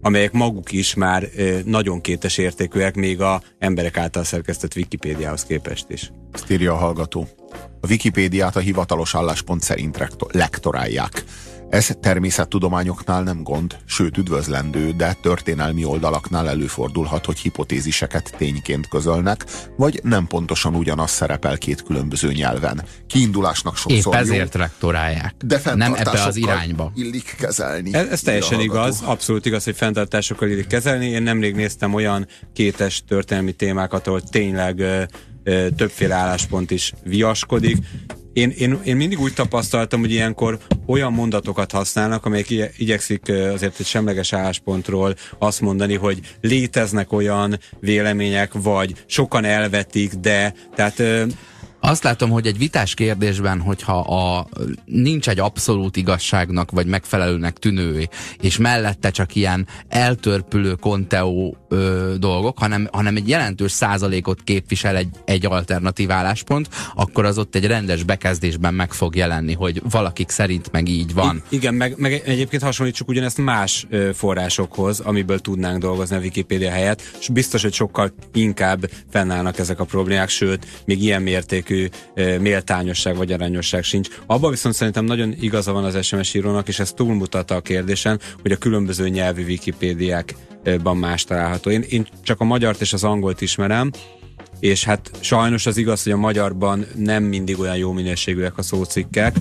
[0.00, 1.28] amelyek maguk is már
[1.64, 6.12] nagyon kétes értékűek, még a emberek által szerkesztett Wikipédiához képest is.
[6.32, 7.28] Ezt írja a hallgató.
[7.80, 11.24] A Wikipédiát a hivatalos álláspont szerint lektorálják.
[11.70, 19.44] Ez természettudományoknál nem gond, sőt üdvözlendő, de történelmi oldalaknál előfordulhat, hogy hipotéziseket tényként közölnek,
[19.76, 22.84] vagy nem pontosan ugyanaz szerepel két különböző nyelven.
[23.06, 25.34] Kiindulásnak sokszor Épp ezért jó, rektorálják.
[25.44, 26.92] De nem ebbe az irányba.
[26.94, 27.94] illik kezelni.
[27.94, 31.06] Ez, ez teljesen igaz, abszolút igaz, hogy fenntartásokkal illik kezelni.
[31.06, 34.82] Én nemrég néztem olyan kétes történelmi témákat, ahol tényleg
[35.76, 37.76] többféle álláspont is viaskodik
[38.38, 43.86] én, én, én mindig úgy tapasztaltam, hogy ilyenkor olyan mondatokat használnak, amelyek igyekszik azért egy
[43.86, 51.02] semleges álláspontról azt mondani, hogy léteznek olyan vélemények, vagy sokan elvetik, de tehát
[51.80, 54.48] azt látom, hogy egy vitás kérdésben, hogyha a,
[54.84, 58.08] nincs egy abszolút igazságnak, vagy megfelelőnek tűnő,
[58.40, 65.08] és mellette csak ilyen eltörpülő konteó ö, dolgok, hanem, hanem egy jelentős százalékot képvisel egy,
[65.24, 70.72] egy alternatív álláspont, akkor az ott egy rendes bekezdésben meg fog jelenni, hogy valakik szerint
[70.72, 71.42] meg így van.
[71.48, 76.70] I igen, meg, meg egyébként hasonlítsuk ugyanezt más ö, forrásokhoz, amiből tudnánk dolgozni a Wikipédia
[76.70, 81.88] helyett, és biztos, hogy sokkal inkább fennállnak ezek a problémák, sőt, még ilyen mérték mértékű
[82.38, 84.08] méltányosság vagy arányosság sincs.
[84.26, 88.52] Abban viszont szerintem nagyon igaza van az SMS írónak, és ez túlmutat a kérdésen, hogy
[88.52, 91.70] a különböző nyelvi Wikipédiákban más található.
[91.70, 93.90] Én, én csak a magyart és az angolt ismerem,
[94.60, 99.36] és hát sajnos az igaz, hogy a magyarban nem mindig olyan jó minőségűek a szócikkek,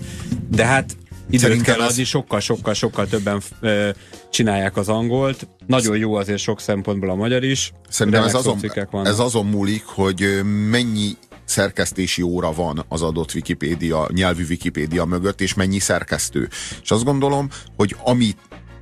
[0.49, 0.97] de hát
[1.29, 3.89] időt kell adni, sokkal-sokkal-sokkal többen ö,
[4.29, 5.47] csinálják az angolt.
[5.67, 7.71] Nagyon jó azért sok szempontból a magyar is.
[7.89, 8.59] Szerintem ez azon,
[9.03, 15.53] ez azon múlik, hogy mennyi szerkesztési óra van az adott Wikipédia, nyelvű Wikipédia mögött, és
[15.53, 16.49] mennyi szerkesztő.
[16.81, 18.37] És azt gondolom, hogy amit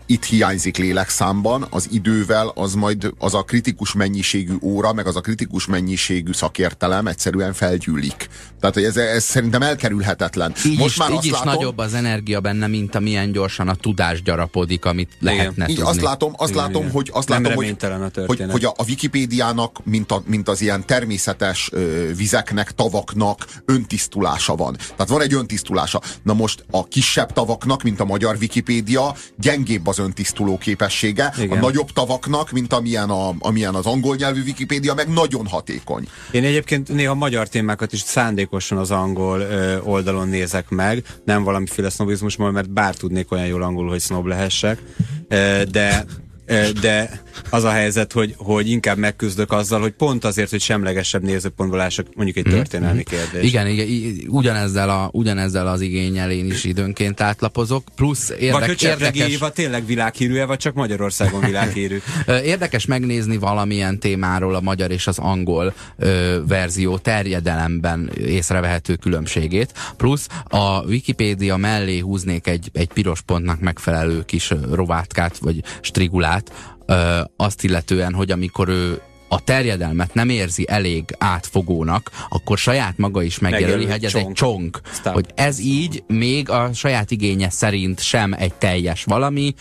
[0.05, 5.21] itt hiányzik lélekszámban, az idővel az majd az a kritikus mennyiségű óra, meg az a
[5.21, 8.29] kritikus mennyiségű szakértelem egyszerűen felgyűlik.
[8.59, 10.53] Tehát, hogy ez, ez szerintem elkerülhetetlen.
[10.65, 13.67] Így Most is, már így azt is látom, nagyobb az energia benne, mint amilyen gyorsan
[13.67, 15.35] a tudás gyarapodik, amit Igen.
[15.35, 15.89] lehetne Így tudni.
[15.89, 19.79] azt látom, azt Igen, látom, hogy, azt látom, hogy, a hogy, hogy a, a Wikipédiának,
[19.83, 24.75] mint, a, mint az ilyen természetes ö, vizeknek, tavaknak öntisztulása van.
[24.75, 26.01] Tehát van egy öntisztulása.
[26.23, 31.33] Na most a kisebb tavaknak, mint a magyar Wikipédia, gyengébb az az öntisztuló képessége.
[31.37, 31.57] Igen.
[31.57, 36.07] A nagyobb tavaknak, mint amilyen, a, amilyen az angol nyelvű Wikipédia, meg nagyon hatékony.
[36.31, 41.89] Én egyébként néha magyar témákat is szándékosan az angol ö, oldalon nézek meg, nem valamiféle
[41.89, 44.81] sznobizmusból, mert bár tudnék olyan jól angolul, hogy sznob lehessek,
[45.27, 46.05] ö, de,
[46.45, 51.23] ö, de az a helyzet, hogy, hogy inkább megküzdök azzal, hogy pont azért, hogy semlegesebb
[51.23, 53.43] nézőpontból lássak mondjuk egy történelmi kérdés.
[53.43, 53.87] Igen, igen,
[54.27, 59.29] ugyanezzel, a, ugyanezzel az igényel én is időnként átlapozok, plusz érdek, vagy érdekes...
[59.29, 62.01] Éva tényleg világhírű vagy csak Magyarországon világhírű?
[62.43, 70.27] érdekes megnézni valamilyen témáról a magyar és az angol ö, verzió terjedelemben észrevehető különbségét, plusz
[70.49, 76.51] a Wikipédia mellé húznék egy, egy piros pontnak megfelelő kis rovátkát, vagy strigulát,
[76.85, 83.21] ö, azt illetően, hogy amikor ő a terjedelmet nem érzi elég átfogónak, akkor saját maga
[83.21, 84.27] is megjelöli, hogy ez csonk.
[84.27, 84.81] egy csonk.
[84.93, 85.13] Stop.
[85.13, 89.53] Hogy ez így még a saját igénye szerint sem egy teljes valami.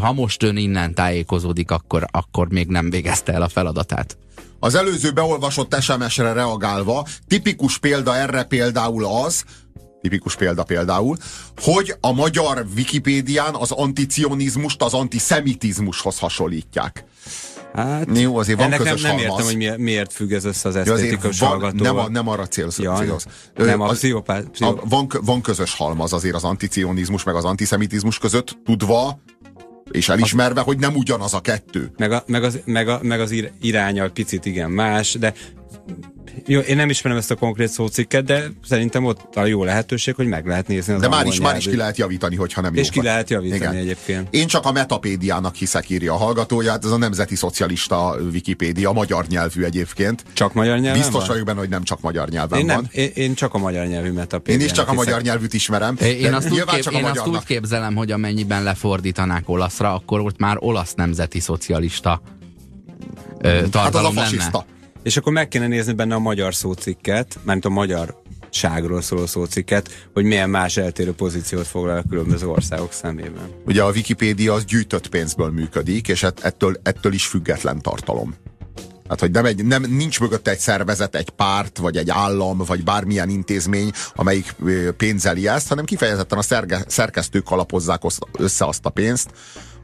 [0.00, 4.16] Ha most ön innen tájékozódik, akkor, akkor még nem végezte el a feladatát.
[4.64, 9.44] Az előző beolvasott SMS-re reagálva, tipikus példa erre például az,
[10.02, 11.16] tipikus példa például,
[11.56, 17.04] hogy a magyar Wikipédián az anticionizmust az antiszemitizmushoz hasonlítják.
[17.74, 20.76] Hát, Jó, azért van közös nem, nem értem, hogy miért, miért függ ez össze az
[20.76, 22.78] esztétikus ja, Nem, a, nem arra célsz.
[22.78, 23.26] Ja, célsz.
[23.56, 28.58] Nem, a, pszichopát, a van, van közös halmaz azért az anticionizmus meg az antiszemitizmus között,
[28.64, 29.20] tudva,
[29.90, 31.90] és elismerve, hogy nem ugyanaz a kettő.
[31.96, 35.34] Meg, a, meg, az, meg, a, meg az irányal picit igen más, de
[36.46, 40.26] jó, én nem ismerem ezt a konkrét szócikket, de szerintem ott a jó lehetőség, hogy
[40.26, 42.90] meg lehet nézni az De már is, már is ki lehet javítani, hogyha nem És
[42.90, 43.74] ki lehet javítani Igen.
[43.74, 44.28] egyébként.
[44.30, 49.62] Én csak a metapédiának hiszek, írja a hallgatóját, ez a Nemzeti Szocialista Wikipédia, magyar nyelvű
[49.62, 50.24] egyébként.
[50.32, 52.88] Csak magyar nyelven Biztos vagyok benne, hogy nem csak magyar nyelven én nem, van.
[52.92, 55.06] Én, én csak a magyar nyelvű metapédiának Én is csak a hiszek.
[55.06, 55.96] magyar nyelvűt ismerem.
[56.00, 60.56] Én, azt úgy, kép, én azt úgy képzelem, hogy amennyiben lefordítanák olaszra, akkor ott már
[60.58, 62.22] olasz nemzeti szocialista
[63.42, 64.58] tartalom hát az a fasiszta.
[64.58, 64.71] lenne.
[65.02, 70.08] És akkor meg kéne nézni benne a magyar szócikket, mert a magyar ságról szóló szócikket,
[70.12, 73.50] hogy milyen más eltérő pozíciót foglal a különböző országok szemében.
[73.66, 78.34] Ugye a Wikipédia az gyűjtött pénzből működik, és ettől, ettől is független tartalom.
[79.08, 82.84] Hát, hogy nem egy, nem, nincs mögött egy szervezet, egy párt, vagy egy állam, vagy
[82.84, 84.54] bármilyen intézmény, amelyik
[84.96, 88.02] pénzeli ezt, hanem kifejezetten a szerge, szerkesztők alapozzák
[88.38, 89.30] össze azt a pénzt,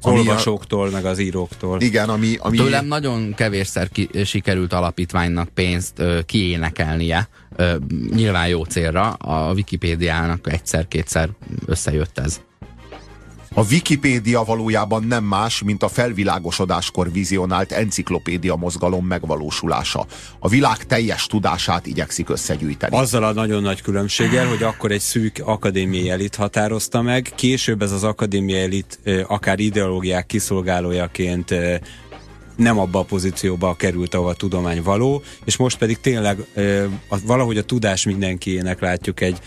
[0.02, 1.80] olvasóktól, a, meg az íróktól.
[1.80, 2.36] Igen, ami...
[2.38, 2.56] ami...
[2.56, 7.76] Tőlem nagyon kevésszer ki, sikerült alapítványnak pénzt ö, kiénekelnie, ö,
[8.14, 11.28] nyilván jó célra, a Wikipédiának egyszer-kétszer
[11.66, 12.40] összejött ez.
[13.54, 20.06] A Wikipédia valójában nem más, mint a felvilágosodáskor vizionált enciklopédia mozgalom megvalósulása.
[20.38, 22.96] A világ teljes tudását igyekszik összegyűjteni.
[22.96, 27.92] Azzal a nagyon nagy különbséggel, hogy akkor egy szűk akadémiai elit határozta meg, később ez
[27.92, 31.54] az akadémiai elit akár ideológiák kiszolgálójaként
[32.56, 36.38] nem abba a pozícióba került, ahol a tudomány való, és most pedig tényleg
[37.24, 39.38] valahogy a tudás mindenkiének látjuk egy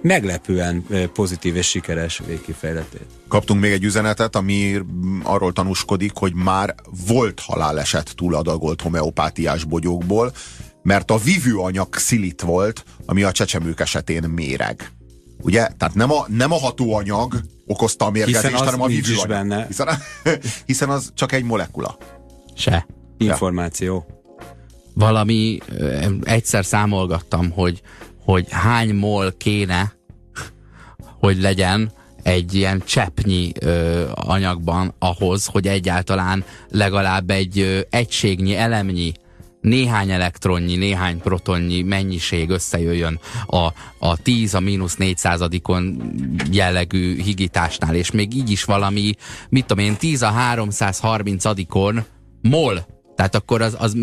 [0.00, 3.06] meglepően pozitív és sikeres végkifejletét.
[3.28, 4.80] Kaptunk még egy üzenetet, ami
[5.22, 6.74] arról tanúskodik, hogy már
[7.06, 10.32] volt haláleset túladagolt homeopátiás bogyókból,
[10.82, 14.90] mert a vívőanyag szilit volt, ami a csecsemők esetén méreg.
[15.42, 15.68] Ugye?
[15.78, 19.28] Tehát nem a, nem a hatóanyag okozta a mérgezést, hanem a vívőanyag.
[19.28, 19.66] Benne.
[19.66, 19.88] Hiszen,
[20.66, 21.96] hiszen az csak egy molekula.
[22.54, 22.86] Se.
[23.18, 24.06] Információ.
[24.94, 25.58] Valami,
[26.22, 27.82] egyszer számolgattam, hogy
[28.26, 29.92] hogy hány mol kéne,
[31.18, 39.12] hogy legyen egy ilyen cseppnyi ö, anyagban ahhoz, hogy egyáltalán legalább egy ö, egységnyi, elemnyi,
[39.60, 45.94] néhány elektronnyi, néhány protonnyi mennyiség összejöjjön a, a 10 a mínusz 400-on
[46.50, 49.14] jellegű higításnál, és még így is valami,
[49.48, 52.02] mit tudom én, 10 a 330-on
[52.42, 52.86] mol.
[53.16, 53.96] Tehát akkor az, az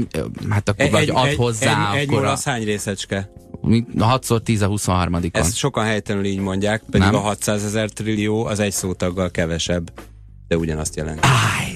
[0.49, 1.91] hát akkor egy, vagy ad egy, hozzá.
[1.93, 3.31] Egy, egy akkor mol az hány részecske?
[3.63, 5.30] 6x10 a 23 -on.
[5.32, 7.15] Ezt sokan helytelenül így mondják, pedig Nem?
[7.15, 9.91] a 600 ezer trillió az egy szótaggal kevesebb,
[10.47, 11.28] de ugyanazt jelenti.
[11.28, 11.73] Áj,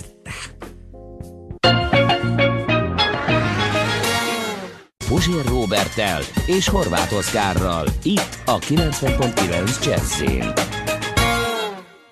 [5.08, 7.88] Puzsér Robertel és Horváth Oszkárral.
[8.04, 10.54] Itt a 90.9 Jazzin.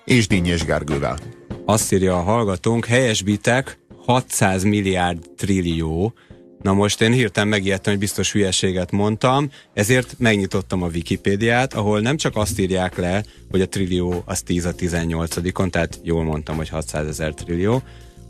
[0.04, 1.18] És Dinnyés Gergővel.
[1.64, 6.14] Azt írja a hallgatónk, helyesbitek 600 milliárd trillió,
[6.62, 12.16] Na most én hirtelen megijedtem, hogy biztos hülyeséget mondtam, ezért megnyitottam a Wikipédiát, ahol nem
[12.16, 16.68] csak azt írják le, hogy a trillió az 10 a 18-on, tehát jól mondtam, hogy
[16.68, 17.82] 600 ezer trillió,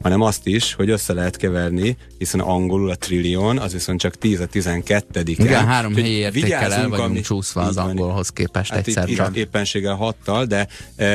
[0.02, 4.40] hanem azt is, hogy össze lehet keverni, hiszen angolul a trillion, az viszont csak 10
[4.40, 5.26] a 12 -en.
[5.26, 9.36] Igen, három helyi értékkel el vagyunk ami, csúszva az angolhoz képest hát egyszer itt, itt
[9.36, 11.06] éppenséggel hattal, de e,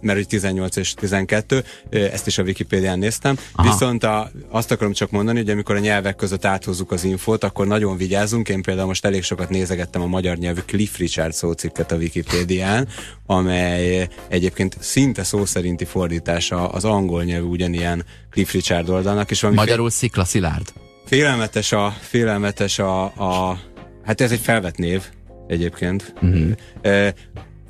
[0.00, 3.70] mert hogy 18 és 12, e, ezt is a Wikipédián néztem, Aha.
[3.70, 7.66] viszont a, azt akarom csak mondani, hogy amikor a nyelvek között áthozzuk az infót, akkor
[7.66, 8.48] nagyon vigyázunk.
[8.48, 12.88] Én például most elég sokat nézegettem a magyar nyelvű Cliff Richard szócikket a Wikipédián,
[13.26, 19.30] amely egyébként szinte szó szerinti fordítása az angol nyelvű ugyanilyen Cliff Richard oldalnak.
[19.30, 20.72] És valami Magyarul Szikla Szilárd.
[21.04, 23.58] Félelmetes a, félelmetes a, a,
[24.04, 25.02] hát ez egy felvett név
[25.46, 26.14] egyébként.
[26.22, 27.08] Uh-huh.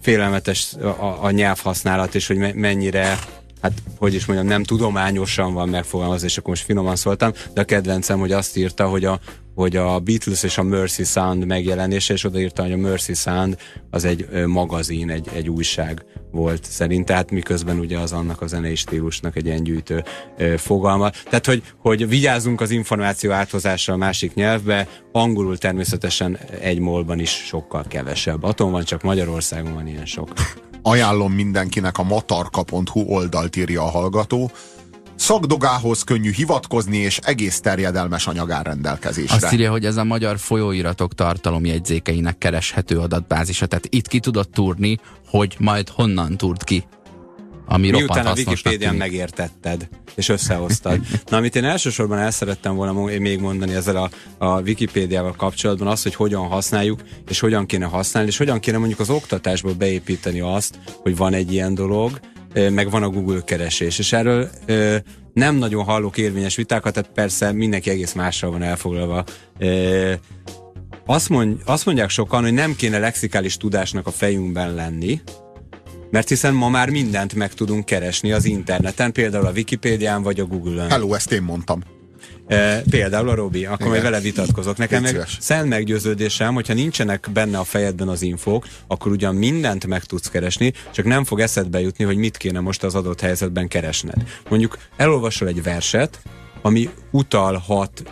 [0.00, 3.18] Félelmetes a, a nyelvhasználat, és hogy me, mennyire
[3.62, 7.64] hát hogy is mondjam, nem tudományosan van megfogalmazva, és akkor most finoman szóltam, de a
[7.64, 9.20] kedvencem, hogy azt írta, hogy a,
[9.54, 13.56] hogy a Beatles és a Mercy Sound megjelenése, és odaírta, hogy a Mercy Sound
[13.90, 18.74] az egy magazin, egy, egy újság volt szerint, tehát miközben ugye az annak a zenei
[18.74, 20.04] stílusnak egy ilyen gyűjtő
[20.56, 21.10] fogalma.
[21.10, 27.30] Tehát, hogy, hogy vigyázzunk az információ áthozásra a másik nyelvbe, angolul természetesen egy molban is
[27.30, 28.42] sokkal kevesebb.
[28.42, 30.32] Atom van, csak Magyarországon van ilyen sok.
[30.82, 34.50] Ajánlom mindenkinek a matarka.hu oldalt írja a hallgató.
[35.22, 39.34] Szakdogához könnyű hivatkozni, és egész terjedelmes anyag áll rendelkezésre.
[39.34, 43.66] Azt írja, hogy ez a magyar folyóiratok tartalomjegyzékeinek kereshető adatbázisa.
[43.66, 46.84] Tehát itt ki tudott túrni, hogy majd honnan túrt ki.
[47.66, 51.00] Ami Miután a Wikipédián megértetted, és összehoztad.
[51.30, 54.10] Na, amit én elsősorban el szerettem volna még mondani ezzel a,
[54.44, 59.00] a Wikipédiával kapcsolatban, az, hogy hogyan használjuk, és hogyan kéne használni, és hogyan kéne mondjuk
[59.00, 62.20] az oktatásba beépíteni azt, hogy van egy ilyen dolog,
[62.54, 64.50] meg van a Google keresés, és erről
[65.32, 69.24] nem nagyon hallok érvényes vitákat, tehát persze mindenki egész másra van elfoglalva.
[71.06, 75.20] Azt, mond, azt mondják sokan, hogy nem kéne lexikális tudásnak a fejünkben lenni,
[76.10, 80.44] mert hiszen ma már mindent meg tudunk keresni az interneten, például a Wikipédián vagy a
[80.44, 80.90] Google-ön.
[80.90, 81.82] Hello, ezt én mondtam.
[82.52, 84.76] E, például a Robi, akkor majd vele vitatkozok.
[84.76, 90.04] Nekem meg szent meggyőződésem, hogyha nincsenek benne a fejedben az infók, akkor ugyan mindent meg
[90.04, 94.22] tudsz keresni, csak nem fog eszedbe jutni, hogy mit kéne most az adott helyzetben keresned.
[94.48, 96.22] Mondjuk elolvasol egy verset,
[96.62, 98.02] ami utalhat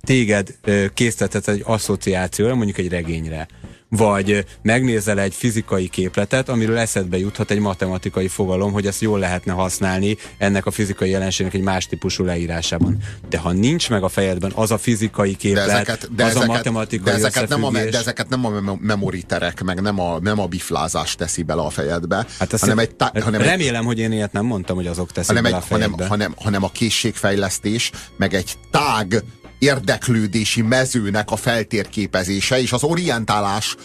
[0.00, 0.54] téged
[0.94, 3.48] készített egy asszociációra, mondjuk egy regényre
[3.90, 9.52] vagy megnézel egy fizikai képletet, amiről eszedbe juthat egy matematikai fogalom, hogy ezt jól lehetne
[9.52, 12.96] használni ennek a fizikai jelenségnek egy más típusú leírásában.
[13.28, 16.48] De ha nincs meg a fejedben az a fizikai képlet, de ezeket, de az ezeket,
[16.48, 20.38] a matematikai de ezeket, nem a, de ezeket nem a memoriterek, meg nem a, nem
[20.38, 24.12] a biflázás teszi bele a fejedbe, hát hanem egy, tá, hanem remélem, egy, hogy én
[24.12, 26.06] ilyet nem mondtam, hogy azok teszik hanem bele egy, a fejedbe.
[26.06, 29.24] Hanem, hanem, hanem a készségfejlesztés, meg egy tág
[29.60, 33.76] érdeklődési mezőnek a feltérképezése, és az orientálás,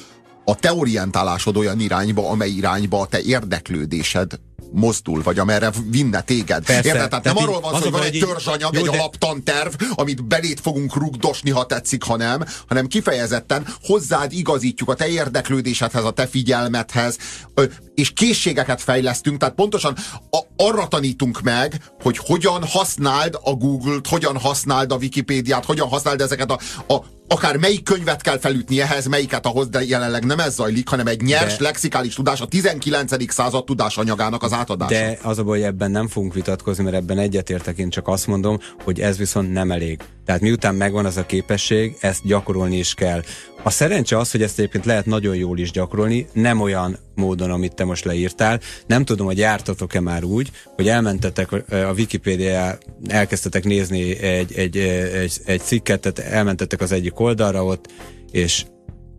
[0.45, 4.39] a te orientálásod olyan irányba, amely irányba a te érdeklődésed
[4.71, 6.65] mozdul, vagy amerre vinne téged.
[6.65, 7.10] Persze, Érted?
[7.10, 8.97] Tehát nem arról van szó, hogy van egy törzsanyag, jó, egy de...
[8.97, 15.08] alaptanterv, amit belét fogunk rugdosni, ha tetszik, ha nem, hanem kifejezetten hozzád igazítjuk a te
[15.08, 17.17] érdeklődésedhez, a te figyelmethez,
[17.95, 19.95] és készségeket fejlesztünk, tehát pontosan
[20.31, 26.21] a, arra tanítunk meg, hogy hogyan használd a Google-t, hogyan használd a Wikipédiát, hogyan használd
[26.21, 26.60] ezeket a,
[26.93, 31.07] a akár melyik könyvet kell felütni ehhez, melyiket ahhoz, de jelenleg nem ez zajlik, hanem
[31.07, 33.31] egy nyers de, lexikális tudás, a 19.
[33.33, 34.93] század tudásanyagának az átadása.
[34.93, 38.27] De az a baj, hogy ebben nem fogunk vitatkozni, mert ebben egyetértek, én csak azt
[38.27, 39.99] mondom, hogy ez viszont nem elég.
[40.25, 43.21] Tehát miután megvan az a képesség, ezt gyakorolni is kell.
[43.65, 47.75] A szerencse az, hogy ezt egyébként lehet nagyon jól is gyakorolni, nem olyan módon, amit
[47.75, 48.60] te most leírtál.
[48.88, 55.41] Nem tudom, hogy jártatok-e már úgy, hogy elmentetek a Wikipédia, elkezdtetek nézni egy, egy, egy,
[55.45, 57.88] egy cikket, tehát elmentetek az egyik oldalra ott,
[58.32, 58.65] és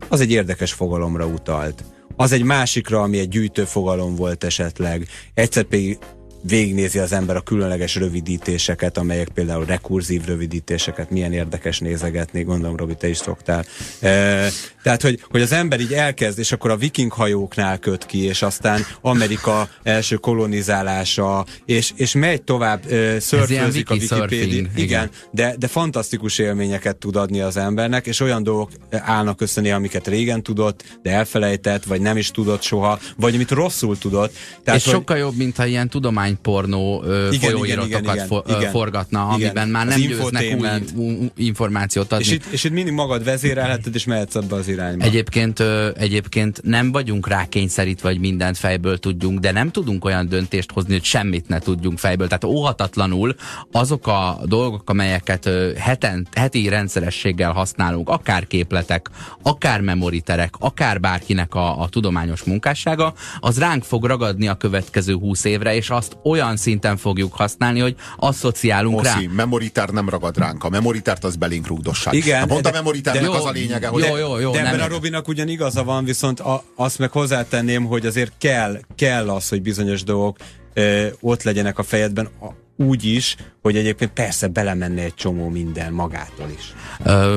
[0.09, 1.83] az egy érdekes fogalomra utalt.
[2.15, 5.07] Az egy másikra, ami egy gyűjtő fogalom volt esetleg.
[5.33, 5.97] Egyszer pedig
[6.41, 12.95] végignézi az ember a különleges rövidítéseket, amelyek például rekurzív rövidítéseket, milyen érdekes nézegetni, gondolom Robi,
[12.95, 13.65] te is szoktál.
[13.99, 14.49] E,
[14.83, 18.41] tehát, hogy, hogy az ember így elkezd, és akkor a viking hajóknál köt ki, és
[18.41, 24.57] aztán Amerika első kolonizálása, és, és megy tovább, e, szörfőzik a Wikipédia.
[24.57, 29.61] Igen, igen, de, de fantasztikus élményeket tud adni az embernek, és olyan dolgok állnak össze
[29.61, 34.33] néha, amiket régen tudott, de elfelejtett, vagy nem is tudott soha, vagy amit rosszul tudott.
[34.63, 34.93] Tehát, és hogy...
[34.93, 37.03] sokkal jobb, mintha ilyen tudomány pornó
[37.39, 39.47] folyóiratokat for, igen, forgatna, igen.
[39.47, 40.55] amiben már nem győznek
[40.95, 42.25] új információt adni.
[42.25, 45.05] És itt, és itt mindig magad vezérelheted, és mehetsz abba az irányba.
[45.05, 50.29] Egyébként, ö, egyébként nem vagyunk rá kényszerítve, vagy mindent fejből tudjunk, de nem tudunk olyan
[50.29, 52.27] döntést hozni, hogy semmit ne tudjunk fejből.
[52.27, 53.35] Tehát óhatatlanul
[53.71, 59.09] azok a dolgok, amelyeket ö, heten, heti rendszerességgel használunk, akár képletek,
[59.43, 65.43] akár memoriterek, akár bárkinek a, a tudományos munkássága, az ránk fog ragadni a következő húsz
[65.43, 69.33] évre, és azt olyan szinten fogjuk használni, hogy asszociálunk Oszi, rá.
[69.35, 70.63] memoritár nem ragad ránk.
[70.63, 72.13] A memoritárt az belénk rúgdosság.
[72.13, 72.39] Igen.
[72.39, 74.03] Hát pont de, a memoritárnak az a lényege, hogy...
[74.03, 77.85] Jó, jó, jó, de ebben a Robinak ugyan igaza van, viszont a, azt meg hozzátenném,
[77.85, 80.37] hogy azért kell, kell az, hogy bizonyos dolgok
[80.73, 82.47] ö, ott legyenek a fejedben, a,
[82.83, 86.73] úgy is, hogy egyébként persze belemenne egy csomó minden magától is.
[87.03, 87.35] Ö,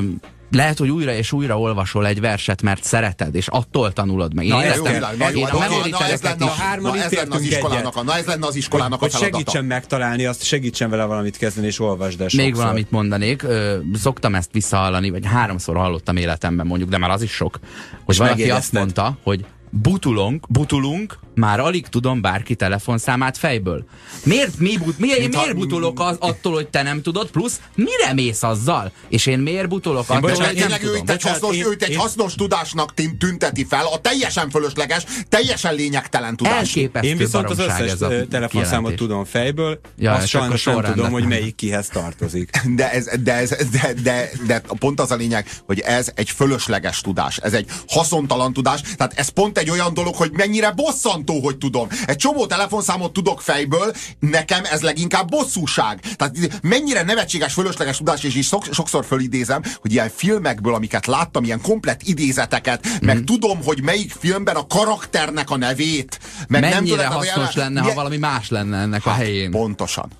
[0.51, 4.44] lehet, hogy újra és újra olvasol egy verset, mert szereted, és attól tanulod meg.
[4.44, 5.59] Én Na, világ, na, jó, én na,
[5.90, 7.96] na, ez lenne, a, na, ez az iskolának, egyet.
[7.96, 9.36] a, na ez lenne az iskolának hogy a feladata.
[9.36, 12.62] segítsen megtalálni, azt segítsen vele valamit kezdeni, és olvasd el Még sokszor.
[12.62, 17.32] valamit mondanék, ö, szoktam ezt visszahallani, vagy háromszor hallottam életemben mondjuk, de már az is
[17.32, 17.59] sok,
[18.05, 23.85] hogy És valaki azt mondta, hogy butulunk, butulunk, már alig tudom bárki telefonszámát fejből.
[24.25, 27.61] Miért, mi, but, mi, Mint ha- miért butulok az, attól, hogy te nem tudod, plusz
[27.75, 28.93] mire mész azzal?
[29.09, 30.95] És én miért butulok attól, bocsánat, hogy nem tudom?
[30.95, 34.51] itt egy, Bocsánat, hasznos, én- őt egy én- hasznos tudásnak tün- tünteti fel, a teljesen
[34.51, 36.57] fölösleges, teljesen lényegtelen tudás.
[36.57, 41.11] Elképesztő Én viszont az összes ez a telefonszámot tudom fejből, Ja, azt sajnos nem tudom,
[41.11, 42.51] hogy melyik kihez tartozik.
[42.77, 47.01] De, ez, de, ez, de, de, de pont az a lényeg, hogy ez egy fölösleges
[47.01, 51.58] tudás, ez egy haszontalan tudás, tehát ez pont egy olyan dolog, hogy mennyire bosszantó, hogy
[51.58, 51.88] tudom.
[52.06, 56.00] Egy csomó telefonszámot tudok fejből, nekem ez leginkább bosszúság.
[56.16, 61.44] Tehát mennyire nevetséges, fölösleges tudás, és is sok, sokszor fölidézem, hogy ilyen filmekből, amiket láttam,
[61.44, 63.06] ilyen komplett idézeteket, mm.
[63.06, 67.54] meg tudom, hogy melyik filmben a karakternek a nevét, meg nem Mennyire tudod, tehát hasznos
[67.54, 69.50] lenne, ha valami más lenne ennek a helyén.
[69.50, 70.11] Pontosan.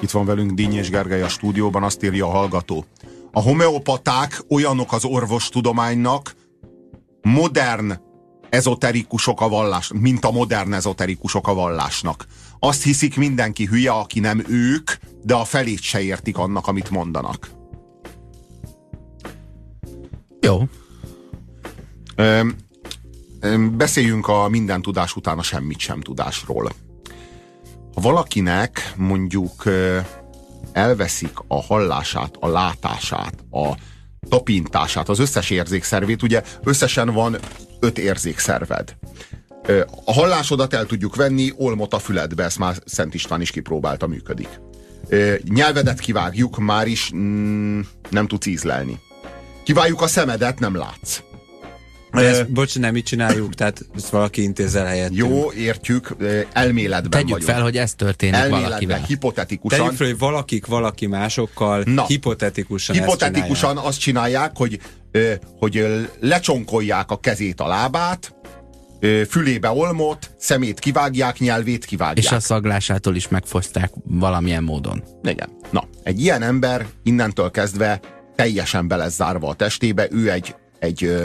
[0.00, 2.84] Itt van velünk Díny és Gergely a stúdióban, azt írja a hallgató.
[3.36, 6.34] A homeopaták olyanok az orvostudománynak,
[7.22, 8.00] modern
[8.50, 12.26] ezoterikusok a vallás, mint a modern ezoterikusok a vallásnak.
[12.58, 14.90] Azt hiszik mindenki hülye, aki nem ők,
[15.22, 17.50] de a felét se értik annak, amit mondanak.
[20.40, 20.62] Jó.
[23.70, 26.72] Beszéljünk a minden tudás után a semmit sem tudásról.
[27.94, 29.62] Ha valakinek mondjuk
[30.74, 33.74] elveszik a hallását, a látását, a
[34.28, 37.36] tapintását, az összes érzékszervét, ugye összesen van
[37.80, 38.96] öt érzékszerved.
[40.04, 44.60] A hallásodat el tudjuk venni, olmot a füledbe, ezt már Szent István is kipróbálta, működik.
[45.44, 49.00] Nyelvedet kivágjuk, már is mm, nem tudsz ízlelni.
[49.64, 51.22] Kivágjuk a szemedet, nem látsz.
[52.14, 55.18] De ezt, bocs, nem így csináljuk, tehát ezt valaki intézel helyettünk.
[55.18, 56.16] Jó, értjük,
[56.52, 57.50] elméletben Tegyük vagyunk.
[57.50, 59.02] fel, hogy ez történik elméletben, valakivel.
[59.06, 59.78] hipotetikusan.
[59.78, 62.06] Tegyük fel, hogy valakik valaki másokkal Na.
[62.06, 63.84] hipotetikusan hipotetikusan csinálják.
[63.84, 64.80] azt csinálják, hogy,
[65.58, 65.86] hogy
[66.20, 68.34] lecsonkolják a kezét, a lábát,
[69.28, 72.24] fülébe olmot, szemét kivágják, nyelvét kivágják.
[72.24, 75.02] És a szaglásától is megfoszták valamilyen módon.
[75.22, 75.48] Igen.
[75.70, 78.00] Na, egy ilyen ember innentől kezdve
[78.36, 81.16] teljesen be lesz zárva a testébe, ő egy, egy,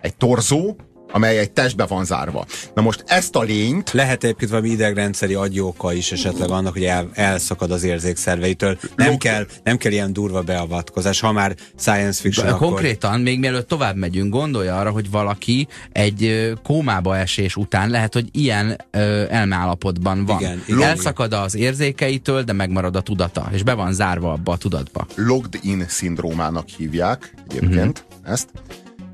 [0.00, 0.76] egy torzó,
[1.12, 2.46] amely egy testbe van zárva.
[2.74, 7.08] Na most ezt a lényt Lehet egyébként valami idegrendszeri agyóka is esetleg annak, hogy el,
[7.12, 8.78] elszakad az érzékszerveitől.
[8.96, 11.20] Nem Log- kell, nem kell ilyen durva beavatkozás.
[11.20, 12.66] Ha már science fiction, De akkor...
[12.66, 18.28] Konkrétan, még mielőtt tovább megyünk, gondolja arra, hogy valaki egy kómába esés után lehet, hogy
[18.32, 20.40] ilyen ö, elmeállapotban van.
[20.40, 20.82] Igen, igen.
[20.82, 25.06] Elszakad az érzékeitől, de megmarad a tudata, és be van zárva abba a tudatba.
[25.14, 28.32] logged in szindrómának hívják egyébként uh-huh.
[28.32, 28.48] ezt,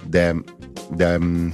[0.09, 0.35] de,
[0.97, 1.49] de mm,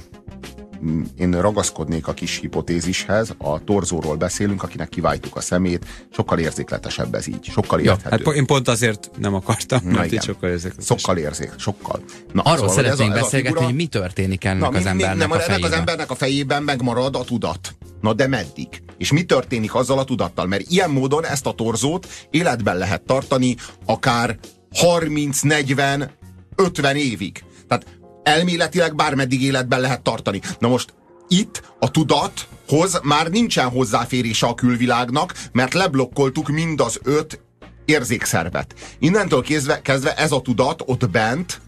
[1.17, 7.27] én ragaszkodnék a kis hipotézishez, a torzóról beszélünk, akinek kiváltjuk a szemét, sokkal érzékletesebb ez
[7.27, 8.09] így, sokkal Ja, érthető.
[8.09, 10.13] Hát po- én pont azért nem akartam, Na mert igen.
[10.19, 10.73] így sokkal ezek.
[10.81, 12.03] Sokkal érzék, sokkal.
[12.33, 14.77] Na, Arról szóval, szeretnénk ez a- ez a beszélgetni, figura- hogy mi történik ennek Na,
[14.77, 15.71] az embernek nem, a ennek fejében.
[15.71, 17.75] az embernek a fejében megmarad a tudat.
[18.01, 18.67] Na de meddig?
[18.97, 20.45] És mi történik azzal a tudattal?
[20.45, 24.37] Mert ilyen módon ezt a torzót életben lehet tartani akár
[24.73, 26.11] 30, 40,
[26.55, 27.43] 50 évig.
[27.67, 27.85] Tehát
[28.23, 30.41] elméletileg bármeddig életben lehet tartani.
[30.59, 30.93] Na most
[31.27, 37.39] itt a tudathoz már nincsen hozzáférése a külvilágnak, mert leblokkoltuk mind az öt
[37.85, 38.75] érzékszervet.
[38.99, 41.61] Innentől kezdve, kezdve ez a tudat ott bent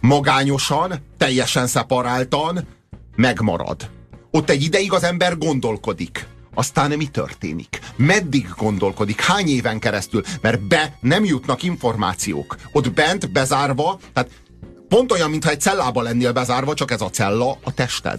[0.00, 2.66] magányosan, teljesen szeparáltan
[3.16, 3.90] megmarad.
[4.30, 6.26] Ott egy ideig az ember gondolkodik.
[6.54, 7.80] Aztán mi történik?
[7.96, 9.20] Meddig gondolkodik?
[9.20, 10.22] Hány éven keresztül?
[10.40, 12.56] Mert be nem jutnak információk.
[12.72, 14.30] Ott bent, bezárva, tehát
[14.94, 18.18] pont olyan, mintha egy cellába lennél bezárva, csak ez a cella a tested.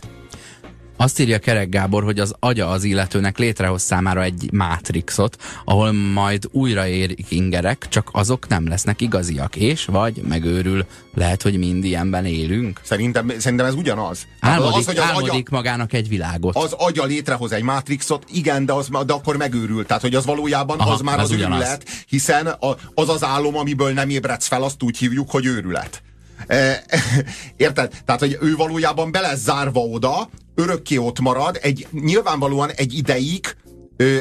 [0.98, 6.48] Azt írja Kerek Gábor, hogy az agya az illetőnek létrehoz számára egy mátrixot, ahol majd
[6.52, 12.26] újra érik ingerek, csak azok nem lesznek igaziak, és vagy megőrül, lehet, hogy mind ilyenben
[12.26, 12.80] élünk.
[12.84, 14.28] Szerintem, szerintem ez ugyanaz.
[14.40, 16.56] Álmodik, az, hogy az álmodik magának egy világot.
[16.56, 19.88] az agya létrehoz egy mátrixot, igen, de, az, de akkor megőrült.
[19.88, 21.60] Tehát, hogy az valójában Aha, az már az az, ugyanaz.
[21.60, 26.04] őrület, hiszen a, az az álom, amiből nem ébredsz fel, azt úgy hívjuk, hogy őrület.
[27.58, 27.94] Érted?
[28.06, 33.56] Tehát, hogy ő valójában be lesz zárva oda, örökké ott marad, egy, nyilvánvalóan egy ideig,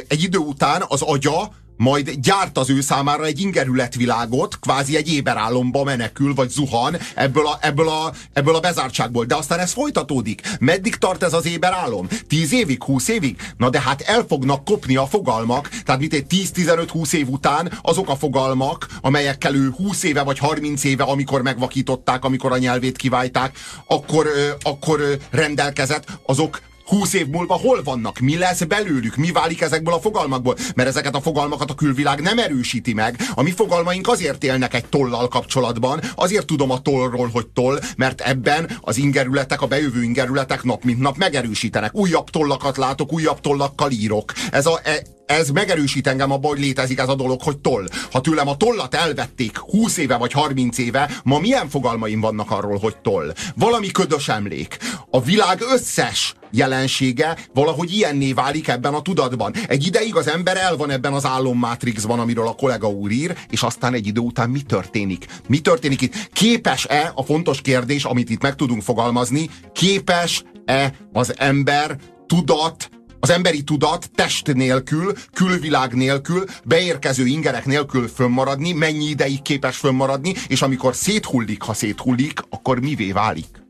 [0.08, 5.84] egy idő után az agya majd gyárt az ő számára egy ingerületvilágot, kvázi egy éberálomba
[5.84, 9.24] menekül, vagy zuhan ebből a, ebből, a, ebből a bezártságból.
[9.24, 10.42] De aztán ez folytatódik.
[10.60, 12.08] Meddig tart ez az éberálom?
[12.28, 13.36] 10 évig, 20 évig?
[13.56, 18.08] Na de hát el fognak kopni a fogalmak, tehát mint egy 10-15-20 év után azok
[18.08, 23.58] a fogalmak, amelyekkel ő 20 éve vagy 30 éve, amikor megvakították, amikor a nyelvét kiválták,
[23.86, 24.26] akkor,
[24.62, 28.18] akkor rendelkezett, azok 20 év múlva hol vannak?
[28.18, 29.16] Mi lesz belőlük?
[29.16, 30.56] Mi válik ezekből a fogalmakból?
[30.74, 33.20] Mert ezeket a fogalmakat a külvilág nem erősíti meg.
[33.34, 38.20] A mi fogalmaink azért élnek egy tollal kapcsolatban, azért tudom a tollról, hogy toll, mert
[38.20, 41.94] ebben az ingerületek, a bejövő ingerületek nap mint nap megerősítenek.
[41.94, 44.32] Újabb tollakat látok, újabb tollakkal írok.
[44.50, 47.86] Ez a, e, ez megerősít engem abban, hogy létezik ez a dolog, hogy toll.
[48.12, 52.78] Ha tőlem a tollat elvették 20 éve vagy 30 éve, ma milyen fogalmaim vannak arról,
[52.78, 53.32] hogy toll?
[53.54, 54.78] Valami ködös emlék.
[55.10, 59.54] A világ összes jelensége valahogy ilyenné válik ebben a tudatban.
[59.68, 63.62] Egy ideig az ember el van ebben az álommátrixban, amiről a kollega úr ír, és
[63.62, 65.26] aztán egy idő után mi történik?
[65.46, 66.28] Mi történik itt?
[66.32, 71.96] Képes-e, a fontos kérdés, amit itt meg tudunk fogalmazni, képes-e az ember
[72.26, 72.88] tudat
[73.20, 80.34] az emberi tudat test nélkül, külvilág nélkül, beérkező ingerek nélkül fönnmaradni, mennyi ideig képes fönnmaradni,
[80.46, 83.63] és amikor széthullik, ha széthullik, akkor mivé válik?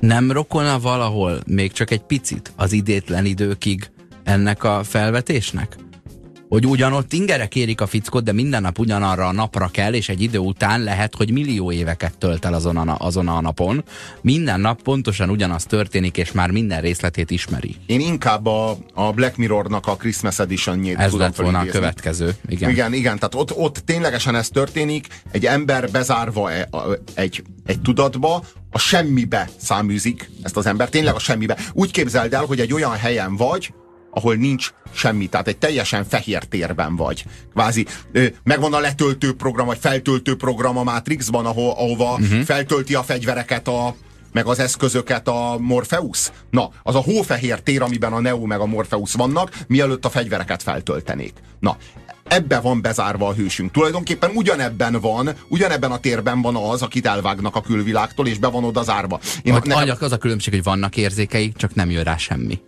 [0.00, 3.90] Nem rokona valahol még csak egy picit az idétlen időkig
[4.24, 5.76] ennek a felvetésnek?
[6.48, 10.20] Hogy ugyanott ingerek érik a fickot, de minden nap ugyanarra a napra kell, és egy
[10.20, 13.84] idő után lehet, hogy millió éveket tölt el azon a, azon a napon.
[14.20, 17.76] Minden nap pontosan ugyanaz történik, és már minden részletét ismeri.
[17.86, 22.34] Én inkább a, a Black Mirrornak a Christmas Edition-jét Ez lett volna a következő.
[22.48, 22.70] Igen.
[22.70, 26.68] igen, igen, tehát ott, ott ténylegesen ez történik, egy ember bezárva e,
[27.14, 31.56] egy, egy tudatba, a semmibe száműzik ezt az ember, tényleg a semmibe.
[31.72, 33.72] Úgy képzeld el, hogy egy olyan helyen vagy,
[34.18, 37.24] ahol nincs semmi, tehát egy teljesen fehér térben vagy.
[37.52, 37.86] Kvázi
[38.42, 42.40] megvan a letöltő program, vagy feltöltő program a Matrixban, aho, ahova uh-huh.
[42.40, 43.94] feltölti a fegyvereket a,
[44.32, 46.30] meg az eszközöket a Morpheus.
[46.50, 50.62] Na, az a hófehér tér, amiben a Neo meg a Morpheus vannak, mielőtt a fegyvereket
[50.62, 51.32] feltöltenék.
[51.60, 51.76] Na,
[52.24, 53.70] ebbe van bezárva a hősünk.
[53.70, 58.64] Tulajdonképpen ugyanebben van, ugyanebben a térben van az, akit elvágnak a külvilágtól, és be van
[58.64, 59.20] oda zárva.
[59.42, 59.96] Én nekem...
[60.00, 62.60] Az a különbség, hogy vannak érzékeik, csak nem jön rá semmi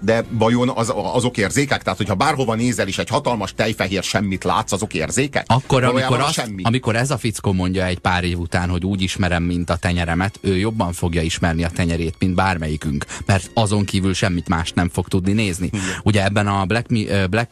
[0.00, 1.82] de vajon az, azok érzékek?
[1.82, 5.44] Tehát, hogyha bárhova nézel is egy hatalmas tejfehér semmit látsz, azok érzékek?
[5.48, 6.62] Akkor, amikor, az, semmi.
[6.62, 10.38] amikor ez a fickó mondja egy pár év után, hogy úgy ismerem, mint a tenyeremet,
[10.40, 15.08] ő jobban fogja ismerni a tenyerét, mint bármelyikünk, mert azon kívül semmit más nem fog
[15.08, 15.66] tudni nézni.
[15.66, 15.84] Igen.
[16.02, 16.86] Ugye ebben a Black,
[17.30, 17.50] Black,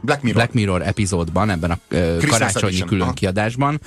[0.00, 0.32] Black, Mirror.
[0.32, 1.78] Black Mirror epizódban, ebben a
[2.28, 3.80] karácsonyi külön kiadásban,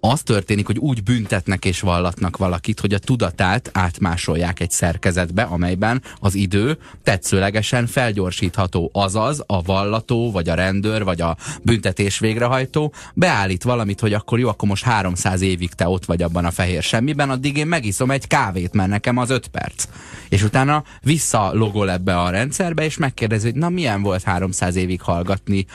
[0.00, 6.02] az történik, hogy úgy büntetnek és vallatnak valakit, hogy a tudatát átmásolják egy szerkezetbe, amelyben
[6.20, 8.90] az idő tetszőlegesen felgyorsítható.
[8.92, 14.48] Azaz a vallató, vagy a rendőr, vagy a büntetés végrehajtó beállít valamit, hogy akkor jó,
[14.48, 18.26] akkor most 300 évig te ott vagy abban a fehér semmiben, addig én megiszom egy
[18.26, 19.88] kávét, mert nekem az 5 perc.
[20.28, 25.66] És utána visszalogol ebbe a rendszerbe, és megkérdezi, hogy na milyen volt 300 évig hallgatni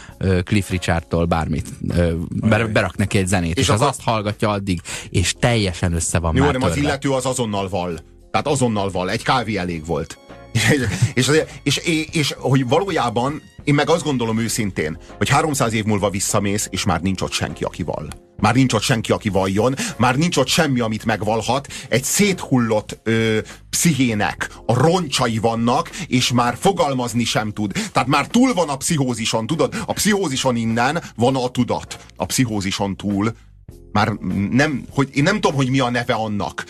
[0.43, 1.67] Cliff Richardtól bármit.
[2.71, 6.35] Berak neki egy zenét, és, és az, az azt hallgatja addig, és teljesen össze van
[6.35, 7.99] Jó, már nem az illető az azonnal val.
[8.31, 9.09] Tehát azonnal val.
[9.09, 10.17] Egy kávé elég volt.
[10.53, 11.29] és, és,
[11.63, 16.67] és, és, és hogy valójában én meg azt gondolom őszintén, hogy 300 év múlva visszamész,
[16.69, 18.07] és már nincs ott senki, aki val.
[18.39, 21.67] Már nincs ott senki, aki valljon, már nincs ott semmi, amit megvalhat.
[21.89, 23.37] Egy széthullott ö,
[23.69, 27.71] pszichének a roncsai vannak, és már fogalmazni sem tud.
[27.91, 29.75] Tehát már túl van a pszichózison, tudod?
[29.85, 32.05] A pszichózison innen van a tudat.
[32.15, 33.33] A pszichózison túl
[33.91, 34.07] már
[34.51, 36.65] nem, hogy én nem tudom, hogy mi a neve annak,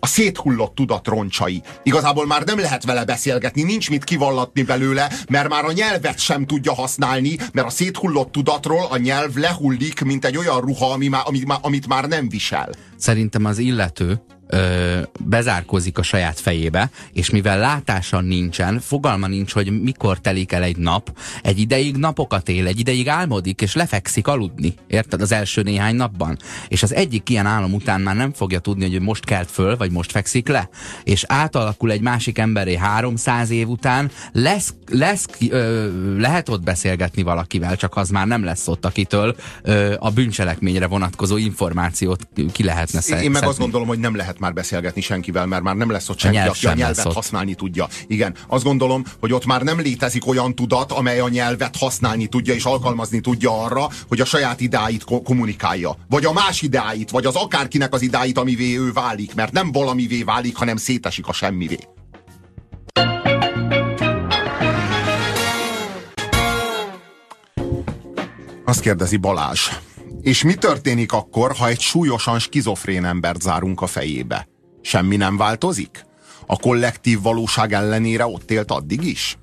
[0.00, 1.62] a széthullott tudat roncsai.
[1.82, 6.46] Igazából már nem lehet vele beszélgetni, nincs mit kivallatni belőle, mert már a nyelvet sem
[6.46, 11.22] tudja használni, mert a széthullott tudatról a nyelv lehullik, mint egy olyan ruha, ami már,
[11.24, 12.70] amit, amit már nem visel.
[12.96, 19.82] Szerintem az illető ö, bezárkozik a saját fejébe, és mivel látása nincsen, fogalma nincs, hogy
[19.82, 24.74] mikor telik el egy nap, egy ideig napokat él, egy ideig álmodik, és lefekszik aludni,
[24.86, 25.20] érted?
[25.20, 26.38] Az első néhány napban.
[26.68, 29.90] És az egyik ilyen álom után már nem fogja tudni, hogy most kelt föl, vagy
[29.90, 30.68] most fekszik le.
[31.04, 35.88] És átalakul egy másik emberé 300 év után, lesz, lesz ö,
[36.18, 41.36] lehet ott beszélgetni valakivel, csak az már nem lesz ott, akitől ö, a bűncselekményre vonatkozó
[41.36, 43.24] információt ki lehetne szedni.
[43.24, 46.18] Én meg azt gondolom, hogy nem lehet már beszélgetni senkivel, mert már nem lesz ott
[46.18, 47.88] senki, nyelv aki a nyelvet használni tudja.
[48.06, 52.54] Igen, azt gondolom, hogy ott már nem létezik olyan tudat, amely a nyelvet használni tudja
[52.54, 55.96] és alkalmazni tudja arra, hogy a saját idáit ko- kommunikálja.
[56.08, 60.22] Vagy a más idáit, vagy az akárkinek az idáit, amivé ő válik, mert nem valamivé
[60.22, 61.78] válik, hanem szétesik a semmivé.
[68.64, 69.68] Azt kérdezi Balázs.
[70.22, 74.48] És mi történik akkor, ha egy súlyosan skizofrén embert zárunk a fejébe?
[74.82, 76.04] Semmi nem változik?
[76.46, 79.38] A kollektív valóság ellenére ott élt addig is?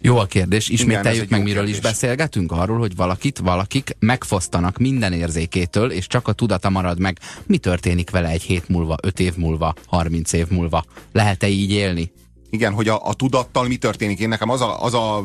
[0.00, 1.76] Jó a kérdés, ismételjük egy meg, miről kérdés.
[1.76, 2.52] is beszélgetünk?
[2.52, 7.18] Arról, hogy valakit, valakik megfosztanak minden érzékétől, és csak a tudata marad meg.
[7.46, 10.84] Mi történik vele egy hét múlva, öt év múlva, harminc év múlva?
[11.12, 12.12] Lehet-e így élni?
[12.50, 14.18] Igen, hogy a, a tudattal mi történik.
[14.18, 15.16] Én nekem az a, az a,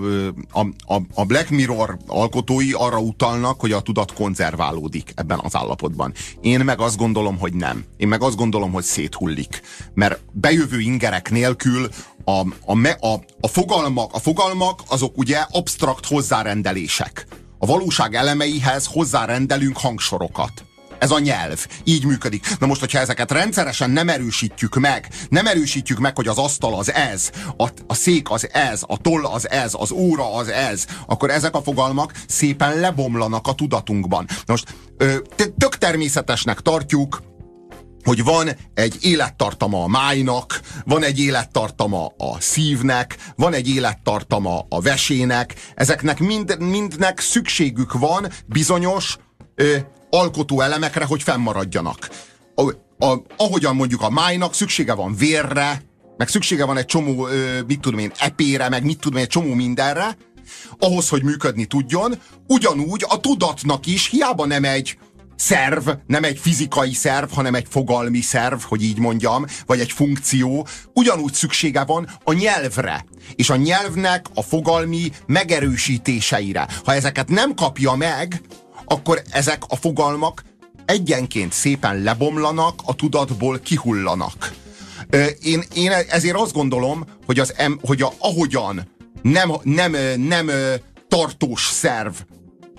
[0.51, 6.13] a, a, Black Mirror alkotói arra utalnak, hogy a tudat konzerválódik ebben az állapotban.
[6.41, 7.85] Én meg azt gondolom, hogy nem.
[7.97, 9.61] Én meg azt gondolom, hogy széthullik.
[9.93, 11.89] Mert bejövő ingerek nélkül
[12.23, 12.31] a,
[12.65, 17.27] a, a, a, fogalmak, a fogalmak azok ugye absztrakt hozzárendelések.
[17.57, 20.63] A valóság elemeihez hozzárendelünk hangsorokat.
[21.03, 21.65] Ez a nyelv.
[21.83, 22.59] Így működik.
[22.59, 26.91] Na most, hogyha ezeket rendszeresen nem erősítjük meg, nem erősítjük meg, hogy az asztal az
[26.93, 31.29] ez, a, a szék az ez, a toll az ez, az óra az ez, akkor
[31.29, 34.27] ezek a fogalmak szépen lebomlanak a tudatunkban.
[34.27, 34.75] Na most
[35.57, 37.21] tök természetesnek tartjuk,
[38.03, 44.81] hogy van egy élettartama a májnak, van egy élettartama a szívnek, van egy élettartama a
[44.81, 49.17] vesének, ezeknek mind, mindnek szükségük van bizonyos
[49.55, 49.77] ö,
[50.13, 52.09] alkotó elemekre, hogy fennmaradjanak.
[52.55, 52.69] A,
[53.05, 55.81] a, ahogyan mondjuk a májnak szüksége van vérre,
[56.17, 59.29] meg szüksége van egy csomó, ö, mit tudom én, epére, meg mit tudom én, egy
[59.29, 60.17] csomó mindenre,
[60.79, 62.13] ahhoz, hogy működni tudjon,
[62.47, 64.97] ugyanúgy a tudatnak is hiába nem egy
[65.35, 70.67] szerv, nem egy fizikai szerv, hanem egy fogalmi szerv, hogy így mondjam, vagy egy funkció,
[70.93, 73.05] ugyanúgy szüksége van a nyelvre.
[73.35, 76.67] És a nyelvnek a fogalmi megerősítéseire.
[76.85, 78.41] Ha ezeket nem kapja meg,
[78.85, 80.43] akkor ezek a fogalmak
[80.85, 84.53] egyenként szépen lebomlanak, a tudatból kihullanak.
[85.41, 88.87] Én, én ezért azt gondolom, hogy, az hogy a, ahogyan
[89.21, 90.49] nem, nem, nem
[91.07, 92.13] tartós szerv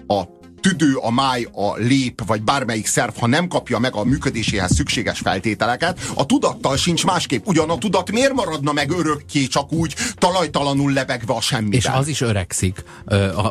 [0.06, 0.22] a
[0.68, 5.18] tüdő, a máj, a lép, vagy bármelyik szerv, ha nem kapja meg a működéséhez szükséges
[5.18, 7.46] feltételeket, a tudattal sincs másképp.
[7.46, 11.78] Ugyan a tudat miért maradna meg örökké, csak úgy talajtalanul lebegve a semmiben?
[11.78, 12.82] És az is öregszik.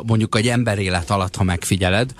[0.06, 2.10] Mondjuk egy ember élet alatt, ha megfigyeled,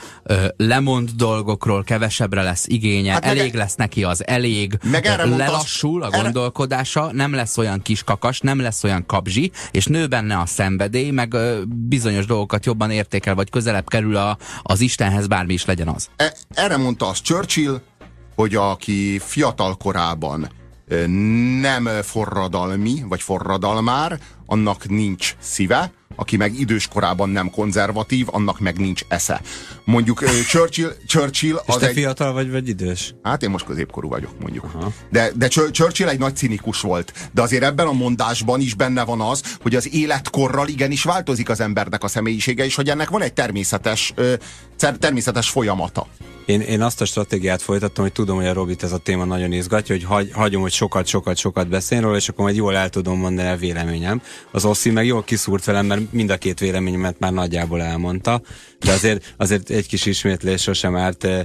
[0.57, 5.25] lemond dolgokról, kevesebbre lesz igénye, Hát hát meg- elég lesz neki az elég, Meg erre
[5.25, 10.39] lelassul a gondolkodása, nem lesz olyan kis kakas, nem lesz olyan kabzsi, és nő benne
[10.39, 11.37] a szenvedély, meg
[11.67, 16.09] bizonyos dolgokat jobban értékel, vagy közelebb kerül a, az Istenhez, bármi is legyen az.
[16.17, 17.81] E- erre mondta az Churchill,
[18.35, 20.49] hogy aki fiatal korában
[20.89, 21.07] ö,
[21.61, 28.79] nem forradalmi, vagy forradalmár, annak nincs szíve, aki meg idős korában nem konzervatív, annak meg
[28.79, 29.41] nincs esze.
[29.85, 31.95] Mondjuk ö, Churchill, Churchill És az te egy...
[31.95, 33.15] fiatal vagy, vagy idős?
[33.23, 34.71] Hát én most középkorú vagyok, mondjuk.
[35.11, 37.13] De, de Chur- Churchill egy nagy cinikus volt.
[37.33, 41.61] De azért ebben a mondásban is benne van az, hogy az életkorral igenis változik az
[41.61, 44.35] embernek a személyisége, és hogy ennek van egy természetes, ö,
[44.77, 46.07] természetes folyamata.
[46.47, 49.53] Én, én azt a stratégiát folytattam, hogy tudom, hogy a Robit ez a téma nagyon
[49.53, 52.89] izgatja, hogy hagy, hagyom, hogy sokat, sokat, sokat beszélj róla, és akkor majd jól el
[52.89, 54.23] tudom mondani a véleményem.
[54.51, 58.41] Az Oszi meg jól kiszúrt velem, mert mind a két véleményemet már nagyjából elmondta,
[58.81, 61.25] de azért, azért egy kis ismétlés sosem árt.
[61.25, 61.45] eh,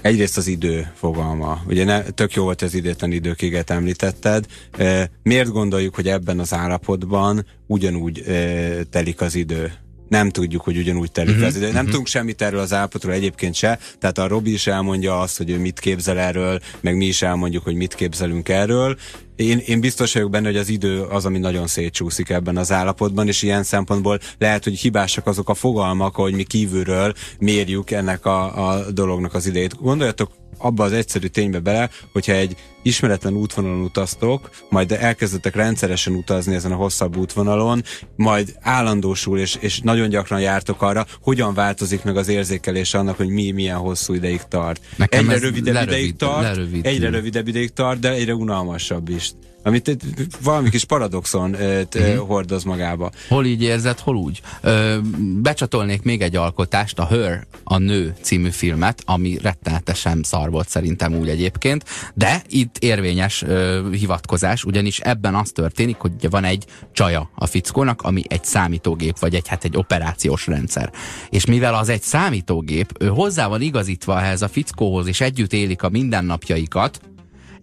[0.00, 1.62] Egyrészt az idő fogalma.
[1.66, 4.46] Ugye ne, tök jó volt az idétlen időkéget említetted.
[4.78, 9.72] E, miért gondoljuk, hogy ebben az állapotban ugyanúgy e, telik az idő?
[10.08, 11.72] Nem tudjuk, hogy ugyanúgy telik Mhm, uh-huh, az idő.
[11.72, 13.78] Nem tudunk semmit erről az állapotról egyébként se.
[13.98, 17.64] Tehát a Robi is elmondja azt, hogy ő mit képzel erről, meg mi is elmondjuk,
[17.64, 18.96] hogy mit képzelünk erről.
[19.36, 23.26] Én, én biztos vagyok benne, hogy az idő az, ami nagyon szétcsúszik ebben az állapotban,
[23.28, 28.68] és ilyen szempontból lehet, hogy hibásak azok a fogalmak, hogy mi kívülről mérjük ennek a,
[28.68, 29.80] a dolognak az idejét.
[29.80, 36.54] Gondoljatok abba az egyszerű ténybe bele, hogyha egy ismeretlen útvonalon utaztok, majd elkezdetek rendszeresen utazni
[36.54, 37.82] ezen a hosszabb útvonalon,
[38.16, 43.28] majd állandósul és, és nagyon gyakran jártok arra, hogyan változik meg az érzékelés annak, hogy
[43.28, 44.80] mi milyen hosszú ideig tart.
[44.96, 46.90] Nekem egyre rövidebb lerövid- ideig tart, lerövidül.
[46.90, 49.25] egyre rövidebb ideig tart, de egyre unalmasabb is.
[49.66, 49.96] Amit
[50.42, 53.10] valami kis paradoxon ö, hordoz magába.
[53.28, 54.40] Hol így érzed, hol úgy.
[54.60, 54.96] Ö,
[55.42, 61.14] becsatolnék még egy alkotást, a Her, a Nő című filmet, ami rettenetesen szar volt szerintem
[61.14, 67.30] úgy egyébként, de itt érvényes ö, hivatkozás, ugyanis ebben az történik, hogy van egy csaja
[67.34, 70.92] a fickónak, ami egy számítógép, vagy egy, hát egy operációs rendszer.
[71.30, 75.82] És mivel az egy számítógép, ő hozzá van igazítva ehhez a fickóhoz, és együtt élik
[75.82, 77.00] a mindennapjaikat,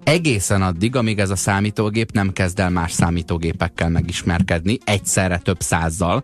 [0.03, 6.23] egészen addig, amíg ez a számítógép nem kezd el más számítógépekkel megismerkedni, egyszerre több százzal,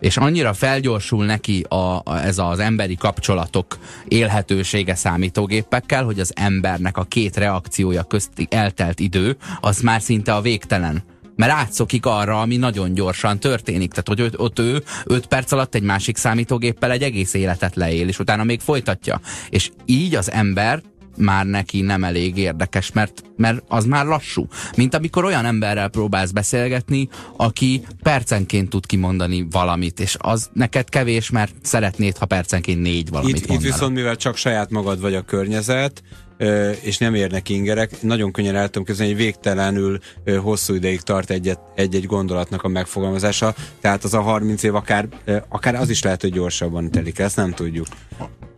[0.00, 6.96] és annyira felgyorsul neki a, a, ez az emberi kapcsolatok élhetősége számítógépekkel, hogy az embernek
[6.96, 11.02] a két reakciója közti eltelt idő, az már szinte a végtelen
[11.36, 13.90] mert átszokik arra, ami nagyon gyorsan történik.
[13.90, 18.18] Tehát, hogy ott, ő 5 perc alatt egy másik számítógéppel egy egész életet leél, és
[18.18, 19.20] utána még folytatja.
[19.50, 20.82] És így az ember
[21.16, 24.46] már neki nem elég érdekes, mert, mert az már lassú.
[24.76, 31.30] Mint amikor olyan emberrel próbálsz beszélgetni, aki percenként tud kimondani valamit, és az neked kevés,
[31.30, 35.22] mert szeretnéd, ha percenként négy valamit itt, itt viszont, mivel csak saját magad vagy a
[35.22, 36.02] környezet,
[36.80, 39.98] és nem érnek ingerek, nagyon könnyen el tudom képzelni, hogy végtelenül
[40.42, 41.30] hosszú ideig tart
[41.74, 45.08] egy-egy gondolatnak a megfogalmazása, tehát az a 30 év akár,
[45.48, 47.86] akár az is lehet, hogy gyorsabban telik, ezt nem tudjuk.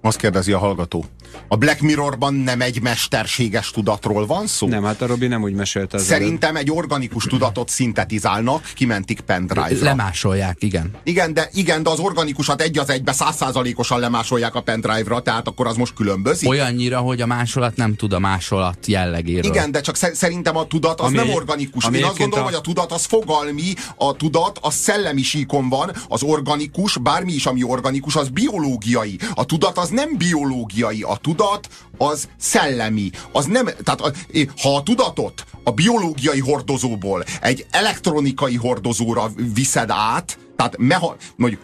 [0.01, 1.05] Azt kérdezi a hallgató.
[1.49, 4.69] A Black Mirrorban nem egy mesterséges tudatról van szó?
[4.69, 6.69] Nem, hát a Robi nem úgy mesélte az Szerintem előtt.
[6.69, 9.85] egy organikus tudatot szintetizálnak, kimentik pendrive-ra.
[9.85, 10.91] Lemásolják, igen.
[11.05, 15.67] Igen, de, igen, de az organikusat egy az egybe százszázalékosan lemásolják a pendrive-ra, tehát akkor
[15.67, 16.49] az most különbözik.
[16.49, 19.51] Olyannyira, hogy a másolat nem tud a másolat jellegéről.
[19.51, 21.87] Igen, de csak szerintem a tudat az ami, nem organikus.
[21.93, 22.49] Én azt gondolom, a...
[22.49, 27.47] hogy a tudat az fogalmi, a tudat az szellemi síkon van, az organikus, bármi is,
[27.47, 29.19] ami organikus, az biológiai.
[29.35, 31.69] A tudat az nem biológiai, a tudat
[31.99, 33.11] az szellemi.
[33.33, 34.13] Az nem, tehát a,
[34.61, 41.61] ha a tudatot a biológiai hordozóból egy elektronikai hordozóra viszed át, tehát meha, mondjuk,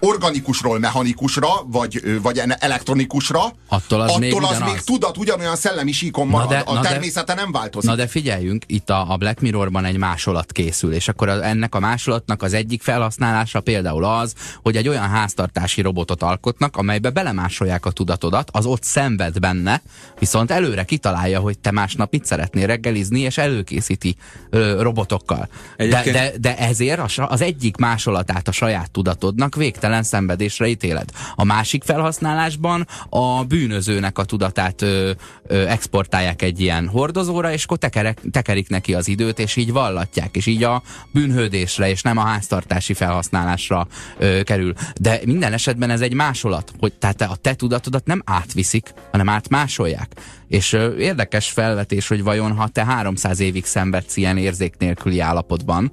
[0.00, 6.26] organikusról mechanikusra, vagy, vagy elektronikusra, attól az, attól még, az még tudat ugyanolyan szellemi síkon
[6.26, 6.48] marad.
[6.48, 7.90] De, a természete de, nem változik.
[7.90, 11.74] Na de figyeljünk, itt a, a Black Mirrorban egy másolat készül, és akkor az, ennek
[11.74, 17.86] a másolatnak az egyik felhasználása például az, hogy egy olyan háztartási robotot alkotnak, amelybe belemásolják
[17.86, 19.82] a tudatodat, az ott szenved benne,
[20.18, 24.16] viszont előre kitalálja, hogy te másnap mit szeretnél reggelizni, és előkészíti
[24.50, 25.48] ö, robotokkal.
[25.76, 31.10] De, de, de ezért az egyik másolatát a saját tudatodnak végtelen végtelen szenvedésre ítéled.
[31.34, 35.10] A másik felhasználásban a bűnözőnek a tudatát ö,
[35.46, 40.36] ö, exportálják egy ilyen hordozóra, és akkor tekerek, tekerik neki az időt, és így vallatják,
[40.36, 40.82] és így a
[41.12, 43.86] bűnhődésre, és nem a háztartási felhasználásra
[44.18, 44.72] ö, kerül.
[45.00, 50.12] De minden esetben ez egy másolat, hogy tehát a te tudatodat nem átviszik, hanem átmásolják.
[50.48, 55.92] És ö, érdekes felvetés, hogy vajon ha te 300 évig szenvedsz ilyen érzék nélküli állapotban,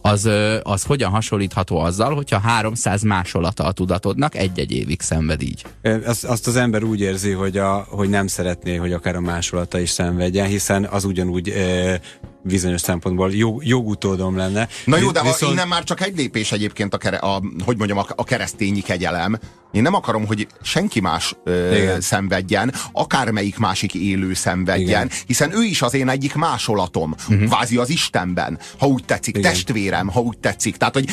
[0.00, 0.28] az,
[0.62, 5.64] az hogyan hasonlítható azzal, hogyha 300 másolata a tudatodnak egy-egy évig szenved így?
[6.04, 9.78] Azt, azt az ember úgy érzi, hogy, a, hogy nem szeretné, hogy akár a másolata
[9.78, 12.00] is szenvedjen, hiszen az ugyanúgy e,
[12.42, 14.68] bizonyos szempontból jog, jogutódom lenne.
[14.84, 15.52] Na jó, de Viszont...
[15.52, 19.38] innen már csak egy lépés egyébként a, kere, a hogy mondjam, a, a keresztényi kegyelem.
[19.72, 25.10] Én nem akarom, hogy senki más ö, szenvedjen, akármelyik másik élő szenvedjen, Igen.
[25.26, 27.48] hiszen ő is az én egyik másolatom, uh-huh.
[27.48, 29.50] kvázi az Istenben, ha úgy tetszik, Igen.
[29.52, 30.76] testvérem, ha úgy tetszik.
[30.76, 31.08] Tehát, hogy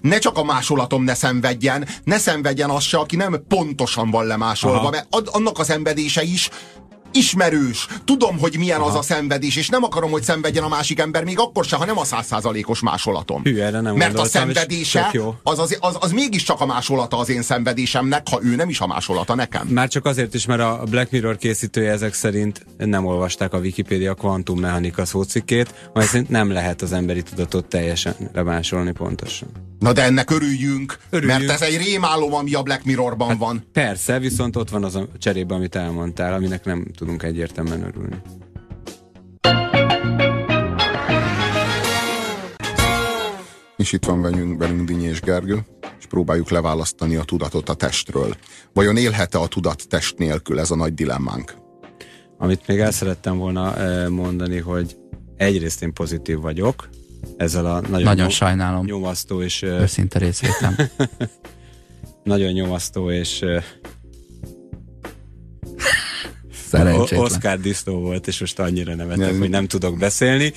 [0.00, 4.78] ne csak a másolatom ne szenvedjen, ne szenvedjen az se, aki nem pontosan van lemásolva,
[4.78, 4.90] Aha.
[4.90, 6.50] mert annak a szenvedése is
[7.12, 8.88] ismerős, tudom, hogy milyen Aha.
[8.88, 11.84] az a szenvedés, és nem akarom, hogy szenvedjen a másik ember, még akkor se, ha
[11.84, 13.42] nem a százszázalékos másolatom.
[13.42, 15.10] Hű, erre nem Mert a szenvedése
[15.42, 18.86] az, az, az, az mégiscsak a másolata az én szenvedésemnek, ha ő nem is a
[18.86, 19.66] másolata nekem.
[19.66, 24.14] Már csak azért is, mert a Black Mirror készítője ezek szerint nem olvasták a Wikipedia
[24.14, 29.48] kvantummechanika szócikkét, amely szerint nem lehet az emberi tudatot teljesen lemásolni pontosan.
[29.78, 31.46] Na de ennek örüljünk, örüljünk.
[31.46, 33.64] mert ez egy rémálom, ami a Black Mirrorban hát van.
[33.72, 38.22] Persze, viszont ott van az a cserébe, amit elmondtál, aminek nem tudunk egyértelműen örülni.
[43.76, 45.58] És itt van velünk, velünk Dinyi és Gergő,
[45.98, 48.36] és próbáljuk leválasztani a tudatot a testről.
[48.72, 50.58] Vajon élhet-e a tudat test nélkül?
[50.58, 51.54] Ez a nagy dilemmánk.
[52.38, 54.96] Amit még el szerettem volna eh, mondani, hogy
[55.36, 56.88] egyrészt én pozitív vagyok,
[57.36, 58.84] ezzel a nagyon, nagyon nyom, sajnálom.
[58.84, 59.62] nyomasztó és...
[59.62, 60.76] Őszinte részvétem.
[62.22, 63.44] nagyon nyomasztó és
[66.70, 67.20] Szerencsétlen.
[67.20, 70.52] Oscar disznó volt, és most annyira nevetek, hogy nem tudok beszélni.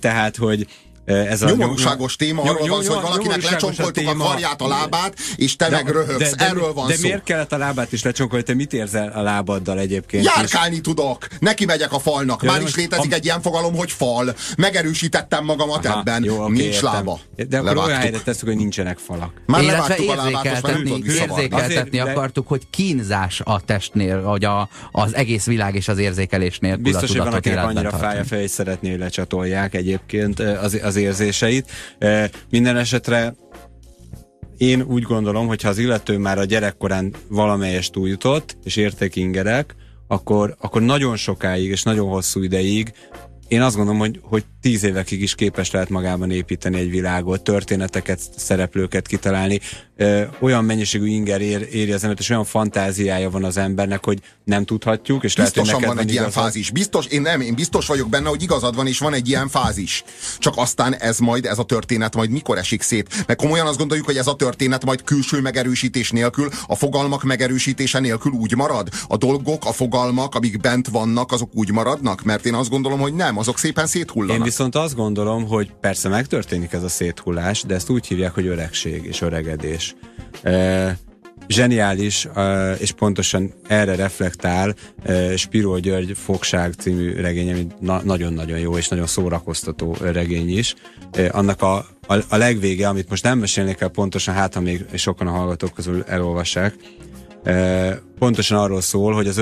[0.00, 0.66] Tehát, hogy
[1.12, 5.18] ez nyomorúságos a, téma, arról van szó, hogy valakinek lecsonkoltuk a, a karját, a lábát,
[5.36, 6.30] és te de, meg röhögsz.
[6.30, 7.00] De, de, Erről van de szó.
[7.00, 8.44] De miért kellett a lábát is lecsonkolni?
[8.44, 10.24] Te mit érzel a lábaddal egyébként?
[10.24, 10.80] Járkálni is?
[10.80, 11.26] tudok.
[11.38, 12.42] Neki megyek a falnak.
[12.42, 13.14] Ja, Már is létezik a...
[13.14, 14.34] egy ilyen fogalom, hogy fal.
[14.56, 16.24] Megerősítettem magamat Aha, ebben.
[16.24, 16.92] Jó, okay, Nincs értem.
[16.92, 17.20] lába.
[17.36, 17.86] De akkor Levágtuk.
[17.86, 19.32] olyan helyre tesszük, hogy nincsenek falak.
[19.46, 25.88] Már Illetve érzékeltetni, érzékeltetni akartuk, hogy kínzás a testnél, hogy a, az egész világ és
[25.88, 30.96] az érzékelésnél Biztos, hogy van, akinek annyira fáj a fej, szeretné, lecsatolják egyébként az, az
[31.00, 31.70] érzéseit.
[32.50, 33.34] Minden esetre
[34.56, 39.74] én úgy gondolom, hogy ha az illető már a gyerekkorán valamelyest túljutott, és érték ingerek,
[40.08, 42.92] akkor, akkor nagyon sokáig és nagyon hosszú ideig
[43.50, 48.20] én azt gondolom, hogy, hogy tíz évekig is képes lehet magában építeni egy világot, történeteket,
[48.36, 49.60] szereplőket kitalálni.
[49.96, 54.18] Ö, olyan mennyiségű inger ér, éri az embert, és olyan fantáziája van az embernek, hogy
[54.44, 56.42] nem tudhatjuk, és Biztosan lehet, hogy van egy ilyen igazad.
[56.42, 56.70] fázis.
[56.70, 60.04] Biztos, én nem, én biztos vagyok benne, hogy igazad van, és van egy ilyen fázis.
[60.38, 63.24] Csak aztán ez majd, ez a történet majd mikor esik szét.
[63.26, 67.98] Meg komolyan azt gondoljuk, hogy ez a történet majd külső megerősítés nélkül, a fogalmak megerősítése
[67.98, 68.88] nélkül úgy marad?
[69.08, 72.22] A dolgok, a fogalmak, amik bent vannak, azok úgy maradnak?
[72.22, 74.36] Mert én azt gondolom, hogy nem, azok szépen széthullanak.
[74.36, 78.46] Én viszont azt gondolom, hogy persze megtörténik ez a széthullás, de ezt úgy hívják, hogy
[78.46, 79.94] öregség és öregedés.
[80.42, 80.98] E,
[81.48, 88.58] zseniális, e, és pontosan erre reflektál e, Spiró György Fogság című regény, ami na- nagyon-nagyon
[88.58, 90.74] jó és nagyon szórakoztató regény is.
[91.12, 91.76] E, annak a,
[92.06, 95.72] a, a legvége, amit most nem mesélnék el pontosan, hát ha még sokan a hallgatók
[95.74, 96.74] közül elolvassák,
[98.18, 99.38] pontosan arról szól, hogy az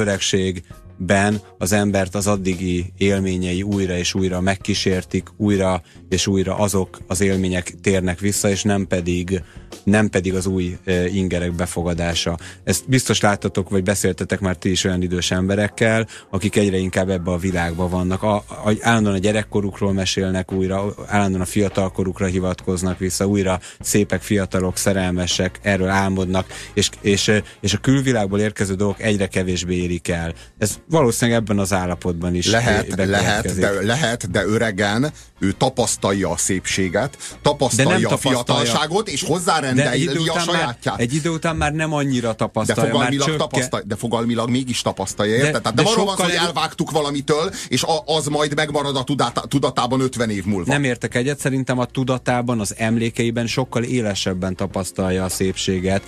[0.98, 7.20] öregségben az embert az addigi élményei újra és újra megkísértik, újra és újra azok az
[7.20, 9.42] élmények térnek vissza, és nem pedig
[9.84, 12.38] nem pedig az új e, ingerek befogadása.
[12.64, 17.30] Ezt biztos láttatok, vagy beszéltetek már ti is olyan idős emberekkel, akik egyre inkább ebbe
[17.30, 18.22] a világba vannak.
[18.22, 24.76] A, a, állandóan a gyerekkorukról mesélnek újra, állandóan a fiatalkorukra hivatkoznak vissza, újra szépek, fiatalok,
[24.76, 30.34] szerelmesek, erről álmodnak, és, és, e, és a külvilágból érkező dolgok egyre kevésbé érik el.
[30.58, 36.36] Ez valószínűleg ebben az állapotban is Lehet, lehet, de, lehet, de öregen ő tapasztalja a
[36.36, 38.44] szépséget, tapasztalja De nem a tapasztalja.
[38.44, 40.98] fiatalságot, és de hozzárendeli a után már, sajátját.
[41.00, 44.82] egy idő után már nem annyira De tapasztalja, már fogalmilag, csökken, tapasztal, de fogalmilag mégis
[44.82, 45.52] tapasztalja, érted?
[45.52, 49.04] De- Tehát de nem arról van hogy elvágtuk valamitől, és a, az majd megmarad a
[49.04, 50.72] tudata, tudatában 50 év múlva.
[50.72, 56.02] Nem értek egyet, szerintem a tudatában, az emlékeiben sokkal élesebben tapasztalja a szépséget,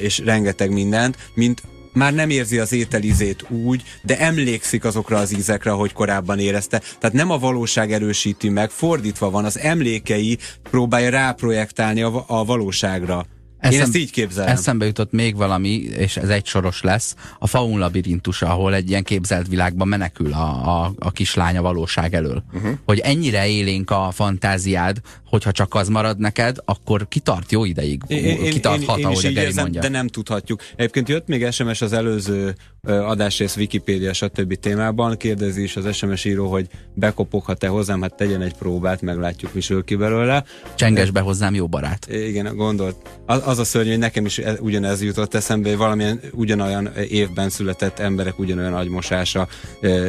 [0.00, 1.62] és rengeteg mindent, mint
[1.92, 6.78] már nem érzi az ételizét úgy, de emlékszik azokra az ízekre, hogy korábban érezte.
[6.98, 10.38] Tehát nem a valóság erősíti meg, fordítva van, az emlékei
[10.70, 13.26] próbálja ráprojektálni a, a valóságra.
[13.62, 14.52] Én Eszem- ezt így képzelem.
[14.52, 19.02] Eszembe jutott még valami, és ez egy soros lesz, a Faun labirintusa, ahol egy ilyen
[19.02, 22.44] képzelt világban menekül a, a, a kislánya valóság elől.
[22.52, 22.56] Mhm.
[22.56, 22.78] Uh-huh.
[22.84, 28.02] Hogy ennyire élénk a fantáziád, hogyha csak az marad neked, akkor kitart jó ideig.
[28.50, 29.80] Kitarthat, én ahogy is a így Geri érzem, mondja.
[29.80, 30.60] de nem tudhatjuk.
[30.76, 32.54] Egyébként jött még SMS az előző
[32.88, 34.54] adásrész Wikipédia, stb.
[34.54, 35.16] témában.
[35.16, 39.84] Kérdezi is az SMS író, hogy bekopoghat-e hozzám, hát tegyen egy próbát, meglátjuk, mi sül
[39.84, 40.44] ki belőle.
[40.74, 42.06] Csenges be hozzám jó barát.
[42.10, 42.96] Igen, gondolt.
[43.26, 47.48] Az, az a szörnyű, hogy nekem is e- ugyanez jutott eszembe, hogy valamilyen ugyanolyan évben
[47.48, 49.48] született emberek ugyanolyan agymosása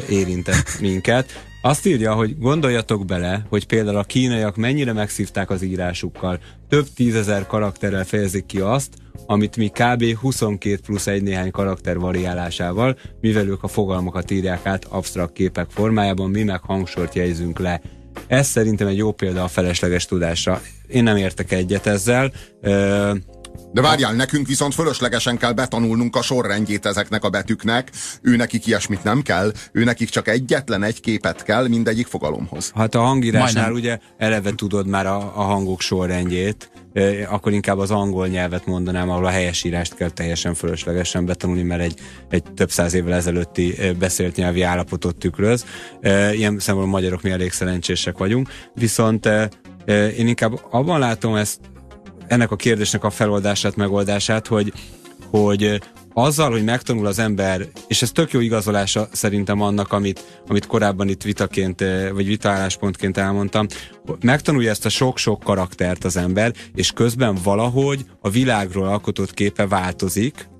[0.10, 1.53] érintett minket.
[1.66, 6.40] Azt írja, hogy gondoljatok bele, hogy például a kínaiak mennyire megszívták az írásukkal.
[6.70, 8.94] Több tízezer karakterrel fejezik ki azt,
[9.26, 10.18] amit mi kb.
[10.18, 16.30] 22 plusz egy néhány karakter variálásával, mivel ők a fogalmakat írják át absztrakt képek formájában,
[16.30, 17.82] mi meg hangsort jegyzünk le.
[18.28, 20.62] Ez szerintem egy jó példa a felesleges tudásra.
[20.88, 22.32] Én nem értek egyet ezzel.
[22.62, 23.12] Ö,
[23.72, 27.92] De várjál, nekünk viszont fölöslegesen kell betanulnunk a sorrendjét ezeknek a betűknek.
[28.22, 32.72] Ő nekik ilyesmit nem kell, ő nekik csak egyetlen egy képet kell mindegyik fogalomhoz.
[32.76, 33.98] Hát a hangírásnál Majdnem.
[33.98, 36.72] ugye eleve tudod már a, a hangok sorrendjét,
[37.30, 42.00] akkor inkább az angol nyelvet mondanám, ahol a helyesírást kell teljesen fölöslegesen betanulni, mert egy,
[42.30, 45.66] egy több száz évvel ezelőtti beszélt nyelvi állapotot tükröz.
[46.32, 49.30] Ilyen szempontból a magyarok mi elég szerencsések vagyunk, viszont
[50.18, 51.60] én inkább abban látom ezt,
[52.28, 54.74] ennek a kérdésnek a feloldását, megoldását, hogy,
[55.30, 55.82] hogy
[56.14, 61.08] azzal, hogy megtanul az ember, és ez tök jó igazolása szerintem annak, amit, amit korábban
[61.08, 63.66] itt vitaként, vagy vitaálláspontként elmondtam,
[64.22, 70.52] megtanulja ezt a sok-sok karaktert az ember, és közben valahogy a világról alkotott képe változik,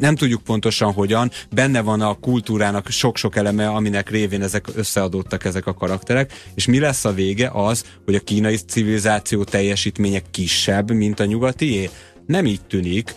[0.00, 5.66] nem tudjuk pontosan hogyan, benne van a kultúrának sok-sok eleme, aminek révén ezek összeadódtak ezek
[5.66, 7.50] a karakterek, és mi lesz a vége?
[7.52, 11.90] Az, hogy a kínai civilizáció teljesítménye kisebb, mint a nyugatié?
[12.26, 13.14] Nem így tűnik.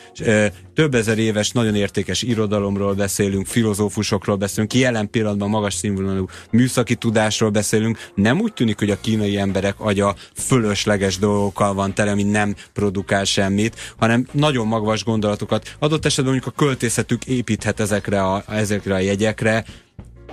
[0.74, 7.49] Több ezer éves, nagyon értékes irodalomról beszélünk, filozófusokról beszélünk, jelen pillanatban magas színvonalú műszaki tudásról
[7.49, 7.97] beszélünk.
[8.16, 13.24] Nem úgy tűnik, hogy a kínai emberek agya fölösleges dolgokkal van tele, ami nem produkál
[13.24, 15.76] semmit, hanem nagyon magvas gondolatokat.
[15.80, 19.66] Adott esetben mondjuk a költészetük építhet ezekre a, ezekre a jegyekre,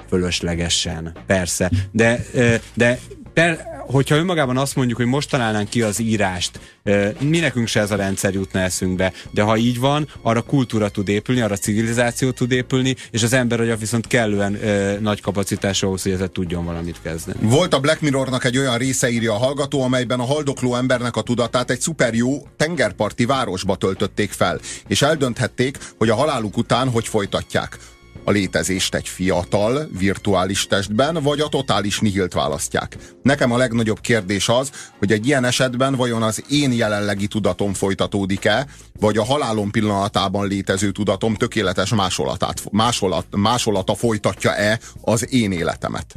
[0.09, 1.70] fölöslegesen, persze.
[1.93, 2.27] De,
[2.75, 2.99] de
[3.35, 6.61] per, hogyha önmagában azt mondjuk, hogy most találnánk ki az írást,
[7.20, 11.09] mi nekünk se ez a rendszer jutna eszünkbe, de ha így van, arra kultúra tud
[11.09, 14.59] épülni, arra civilizáció tud épülni, és az ember agya viszont kellően
[15.01, 17.39] nagy kapacitás ahhoz, hogy ezzel tudjon valamit kezdeni.
[17.49, 21.22] Volt a Black Mirrornak egy olyan része, írja a hallgató, amelyben a haldokló embernek a
[21.22, 27.09] tudatát egy szuper jó tengerparti városba töltötték fel, és eldönthették, hogy a haláluk után hogy
[27.09, 27.78] folytatják.
[28.25, 32.97] A létezést egy fiatal, virtuális testben, vagy a totális nihilt választják.
[33.22, 38.66] Nekem a legnagyobb kérdés az, hogy egy ilyen esetben vajon az én jelenlegi tudatom folytatódik-e,
[39.01, 46.16] vagy a halálom pillanatában létező tudatom tökéletes másolatát, másolat, másolata folytatja-e az én életemet.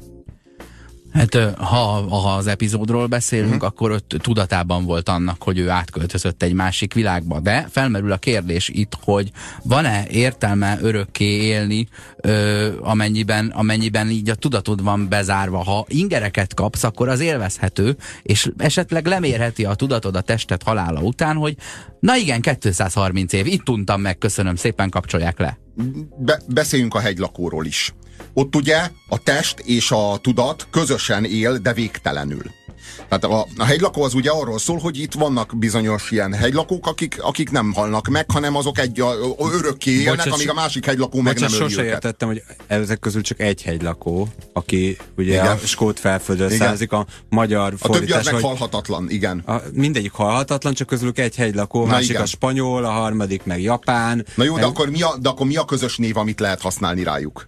[1.18, 3.68] Hát ha, ha az epizódról beszélünk, uh-huh.
[3.68, 7.40] akkor ott tudatában volt annak, hogy ő átköltözött egy másik világba.
[7.40, 9.32] De felmerül a kérdés itt, hogy
[9.64, 11.88] van-e értelme örökké élni,
[12.18, 15.64] ö, amennyiben, amennyiben így a tudatod van bezárva.
[15.64, 21.36] Ha ingereket kapsz, akkor az élvezhető, és esetleg lemérheti a tudatod a testet halála után,
[21.36, 21.56] hogy
[22.00, 25.58] na igen, 230 év, itt tuntam meg, köszönöm szépen, kapcsolják le.
[26.18, 27.94] Be, beszéljünk a hegylakóról is.
[28.34, 32.44] Ott ugye a test és a tudat közösen él, de végtelenül.
[33.10, 37.18] Tehát a, a hegylakó az ugye arról szól, hogy itt vannak bizonyos ilyen hegylakók, akik,
[37.22, 40.86] akik nem halnak meg, hanem azok egy a, a örökké élnek, Bocsás, amíg a másik
[40.86, 41.94] hegylakó meg nem sose őket.
[41.94, 45.48] értettem, hogy ezek közül csak egy hegylakó, aki ugye igen.
[45.48, 49.40] a skót felföldön származik, a magyar A többi az meg halhatatlan, igen.
[49.40, 52.22] A, mindegyik halhatatlan, csak közülük egy hegylakó, Na másik igen.
[52.22, 54.26] a spanyol, a harmadik meg japán.
[54.36, 54.70] Na jó, de, meg...
[54.70, 57.48] akkor mi a, de akkor mi a közös név, amit lehet használni rájuk?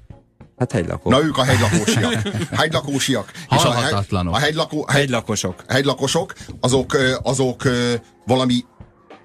[0.59, 1.09] Hát hegylakó.
[1.09, 2.13] Na ők a hegylakósiak.
[2.61, 3.31] hegylakósiak.
[3.49, 5.63] És a, hegy, a hegylakó, hegy, hegylakosok.
[5.67, 7.63] Hegylakosok, azok, azok
[8.25, 8.65] valami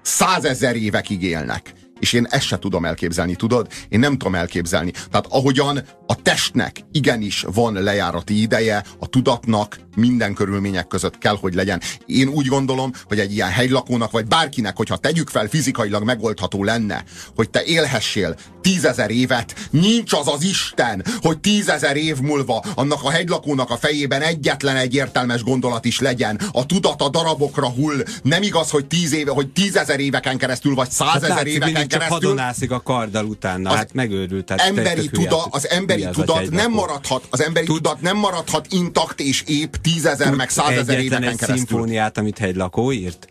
[0.01, 1.73] százezer évekig élnek.
[1.99, 3.67] És én ezt se tudom elképzelni, tudod?
[3.89, 4.91] Én nem tudom elképzelni.
[4.91, 11.53] Tehát ahogyan a testnek igenis van lejárati ideje, a tudatnak minden körülmények között kell, hogy
[11.53, 11.81] legyen.
[12.05, 17.03] Én úgy gondolom, hogy egy ilyen helylakónak, vagy bárkinek, hogyha tegyük fel fizikailag megoldható lenne,
[17.35, 18.35] hogy te élhessél
[18.65, 24.21] tízezer évet, nincs az az Isten, hogy tízezer év múlva annak a hegylakónak a fejében
[24.21, 26.39] egyetlen egy értelmes gondolat is legyen.
[26.51, 28.03] A tudata darabokra hull.
[28.23, 32.17] Nem igaz, hogy tíz éve, hogy tízezer éveken keresztül, vagy százezer hát éveken keresztül.
[32.17, 34.49] hadonászik a karddal utána, hát megőrült.
[34.49, 37.75] Hát emberi tuda, az emberi tudat nem maradhat, az emberi Tud...
[37.75, 41.67] tudat nem maradhat intakt és épp tízezer meg százezer éveken egy keresztül.
[41.67, 43.27] szimfóniát, amit hegylakó írt?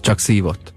[0.00, 0.73] Csak szívott.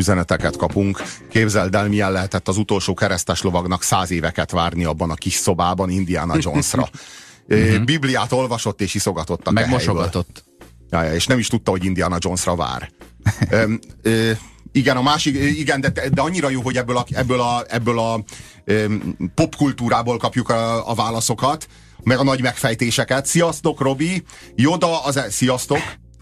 [0.00, 1.02] Üzeneteket kapunk.
[1.30, 5.90] Képzeld el, milyen lehetett az utolsó keresztes lovagnak száz éveket várni abban a kis szobában
[5.90, 6.88] Indiana Jonesra.
[7.46, 7.84] Mhm.
[7.84, 10.44] Bibliát olvasott és iszogatott a Megmosogatott.
[10.90, 12.90] Ja, ja, és nem is tudta, hogy Indiana Jonesra vár.
[13.50, 13.72] ö,
[14.02, 14.30] ö,
[14.72, 18.24] igen, a másik, igen, de, de annyira jó, hogy ebből a, ebből a, ebből a
[18.64, 18.94] ö,
[19.34, 21.66] popkultúrából kapjuk a, a válaszokat,
[22.02, 23.26] meg a nagy megfejtéseket.
[23.26, 24.22] Sziasztok, Robi!
[24.54, 25.16] Joda az...
[25.16, 25.80] E- Sziasztok!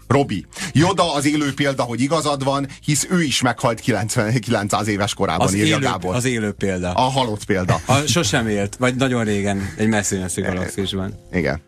[0.09, 0.45] Robi.
[0.73, 5.47] Joda az élő példa, hogy igazad van, hisz ő is meghalt 90, 900 éves korában,
[5.47, 6.15] az írja élő, Gábor.
[6.15, 6.91] Az élő példa.
[6.91, 7.81] A halott példa.
[7.85, 11.13] A, sosem élt, vagy nagyon régen, egy messzi-messzi galaxisban.
[11.31, 11.61] Igen.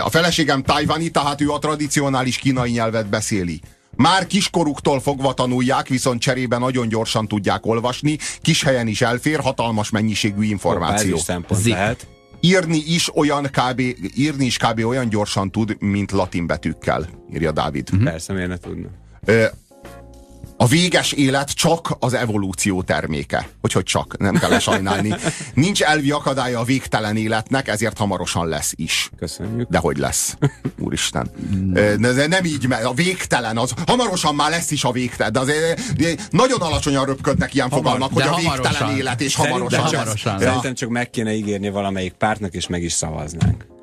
[0.00, 3.60] A feleségem tajvani, tehát ő a tradicionális kínai nyelvet beszéli.
[3.96, 9.90] Már kiskoruktól fogva tanulják, viszont cserébe nagyon gyorsan tudják olvasni, kis helyen is elfér, hatalmas
[9.90, 11.10] mennyiségű információ.
[11.10, 12.06] Hoppá, szempont lehet.
[12.44, 13.80] Írni is olyan kb.
[14.14, 14.84] írni is kb.
[14.84, 17.88] olyan gyorsan tud, mint latin betűkkel, írja Dávid.
[17.92, 18.10] Uh-huh.
[18.10, 18.88] Persze, miért ne tudna.
[20.56, 23.48] A véges élet csak az evolúció terméke.
[23.60, 25.14] Hogy hogy csak, nem kell sajnálni.
[25.54, 29.10] Nincs elvi akadálya a végtelen életnek, ezért hamarosan lesz is.
[29.18, 29.68] Köszönjük.
[29.74, 30.36] De hogy lesz?
[30.78, 31.30] Úristen.
[31.98, 35.32] De nem így, mert a végtelen, az hamarosan már lesz is a végtelen.
[35.32, 38.96] De azért de nagyon alacsonyan röpködnek ilyen Hamar, fogalmak, hogy a végtelen hamarosan.
[38.96, 40.42] élet és hamarosan, hamarosan lesz.
[40.42, 43.73] Szerintem csak meg kéne ígérni valamelyik pártnak, és meg is szavaznánk.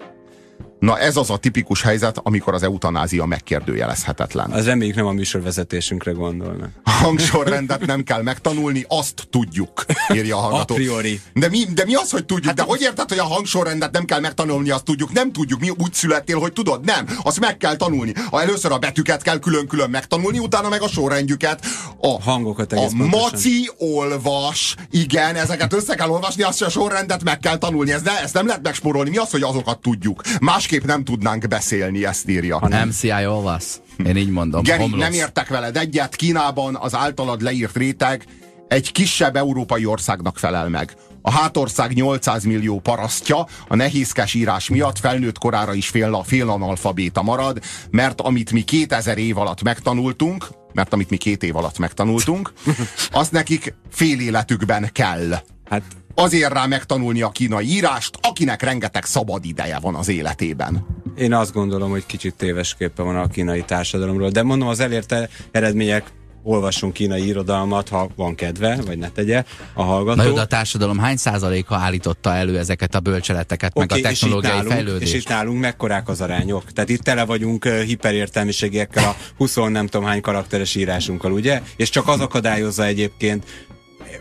[0.82, 4.52] Na ez az a tipikus helyzet, amikor az eutanázia megkérdőjelezhetetlen.
[4.52, 6.70] Az reméljük nem a műsorvezetésünkre gondolnak.
[6.84, 10.74] A hangsorrendet nem kell megtanulni, azt tudjuk, írja a hallgató.
[10.74, 11.22] A priori.
[11.34, 12.46] De mi, de mi az, hogy tudjuk?
[12.46, 15.12] Hát de hogy érted, hogy a hangsorrendet nem kell megtanulni, azt tudjuk?
[15.12, 15.60] Nem tudjuk.
[15.60, 16.86] Mi úgy születtél, hogy tudod?
[16.86, 17.06] Nem.
[17.24, 18.14] Azt meg kell tanulni.
[18.30, 21.66] A, először a betűket kell külön-külön megtanulni, utána meg a sorrendjüket.
[22.00, 27.58] A hangokat A maci olvas, igen, ezeket össze kell olvasni, azt a sorrendet meg kell
[27.58, 27.92] tanulni.
[27.92, 29.10] Ez ne, ezt nem lehet megspórolni.
[29.10, 30.22] Mi az, hogy azokat tudjuk?
[30.40, 32.58] Más másképp nem tudnánk beszélni, ezt írja.
[32.58, 33.82] A MCI olvasz?
[34.06, 34.64] Én így mondom.
[34.64, 35.00] Geri, homlosz.
[35.00, 36.16] nem értek veled egyet.
[36.16, 38.26] Kínában az általad leírt réteg
[38.68, 40.96] egy kisebb európai országnak felel meg.
[41.22, 47.22] A hátország 800 millió parasztja a nehézkes írás miatt felnőtt korára is fél, fél analfabéta
[47.22, 47.60] marad,
[47.90, 52.54] mert amit mi 2000 év alatt megtanultunk, mert amit mi két év alatt megtanultunk,
[53.12, 55.32] azt nekik fél életükben kell.
[55.70, 55.84] Hát
[56.16, 60.86] azért rá megtanulni a kínai írást, akinek rengeteg szabad ideje van az életében.
[61.16, 65.30] Én azt gondolom, hogy kicsit téves képe van a kínai társadalomról, de mondom, az elérte
[65.52, 66.12] eredmények
[66.44, 69.44] olvasson kínai irodalmat, ha van kedve, vagy ne tegye
[69.74, 70.22] a hallgató.
[70.22, 74.08] Na jó, de a társadalom hány százaléka állította elő ezeket a bölcseleteket, okay, meg a
[74.08, 75.14] technológiai és itt nálunk, fejlődést?
[75.14, 76.72] És itt nálunk mekkorák az arányok?
[76.72, 81.62] Tehát itt tele vagyunk uh, hiperértelmiségiekkel a 20 nem tudom hány karakteres írásunkkal, ugye?
[81.76, 83.46] És csak az akadályozza egyébként,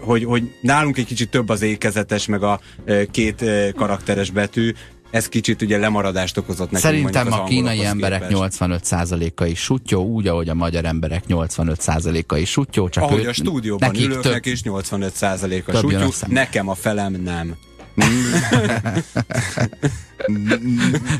[0.00, 4.72] hogy, hogy nálunk egy kicsit több az ékezetes, meg a uh, két uh, karakteres betű,
[5.10, 6.92] ez kicsit ugye lemaradást okozott nekünk.
[6.92, 12.88] Szerintem a kínai emberek 85%-a is sutyó, úgy, ahogy a magyar emberek 85%-a is sutyó.
[12.88, 17.56] Csak ahogy ő, a stúdióban ülőknek is 85%-a sutyó, nekem a felem nem.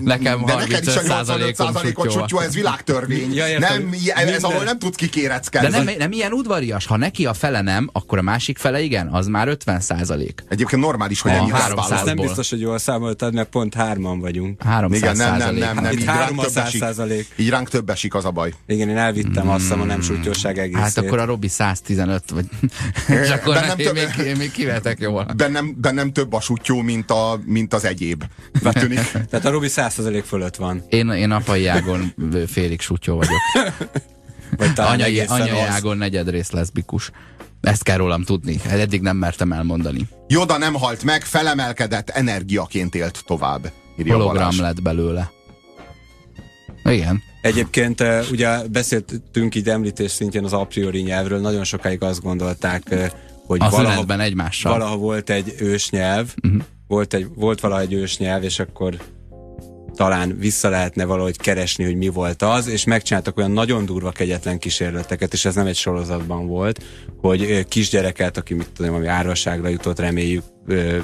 [0.01, 3.35] Nekem De neked is a 85%-ot sutyó, ez világtörvény.
[3.35, 5.71] Ja, nem, ez ahol nem tudsz kikéreckedni.
[5.71, 6.87] De nem, nem ilyen udvarias.
[6.87, 10.45] Ha neki a fele nem, akkor a másik fele igen, az már 50 százalék.
[10.49, 11.53] Egyébként normális, hogy ennyi
[11.91, 14.63] Ez nem biztos, hogy jól számoltad, mert pont hárman vagyunk.
[14.63, 15.93] 300 Igen, nem, nem, nem, nem.
[15.93, 17.27] Itt Így ránk, 300 több esik, százalék.
[17.37, 18.53] így ránk több esik, az a baj.
[18.67, 20.83] Igen, én elvittem azt hiszem a nem súlyosság egészét.
[20.83, 22.45] Hát akkor a Robi 115, vagy...
[23.23, 25.27] És akkor Bennem én több- még, én még kivetek jól.
[25.37, 28.25] Bennem, bennem több a sutyó, mint, a, mint az egyéb.
[28.95, 29.27] Betűnik.
[29.31, 30.83] Tehát a Robi 100% fölött van.
[30.89, 32.15] Én, én apai ágon
[32.47, 33.41] félig sutyó vagyok.
[34.57, 35.69] Vagy talán Anyai, anyai az.
[35.69, 37.11] ágon negyedrész leszbikus.
[37.61, 38.61] Ezt kell rólam tudni.
[38.69, 40.09] Eddig nem mertem elmondani.
[40.29, 43.73] Joda nem halt meg, felemelkedett, energiaként élt tovább.
[43.99, 44.59] Írja Hologram Balázs.
[44.59, 45.31] lett belőle.
[46.85, 47.23] Igen.
[47.43, 52.91] Egyébként eh, ugye beszéltünk így említés szintjén az a priori nyelvről, nagyon sokáig azt gondolták,
[52.91, 53.11] eh,
[53.47, 54.73] hogy A valaha, egymással.
[54.73, 56.63] valaha volt egy ősnyelv, uh-huh.
[56.91, 58.97] Volt, egy, volt valaha egy ősnyelv, és akkor
[59.95, 64.59] talán vissza lehetne valahogy keresni, hogy mi volt az, és megcsináltak olyan nagyon durva kegyetlen
[64.59, 66.83] kísérleteket, és ez nem egy sorozatban volt,
[67.21, 70.45] hogy kisgyereket, aki mit tudom, ami árvasságra jutott, reméljük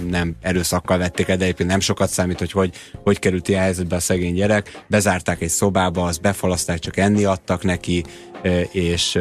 [0.09, 3.97] nem erőszakkal vették el, de egyébként nem sokat számít, hogy hogy, hogy került ilyen helyzetbe
[3.97, 8.05] a szegény gyerek, bezárták egy szobába, azt befalaszták, csak enni adtak neki,
[8.71, 9.19] és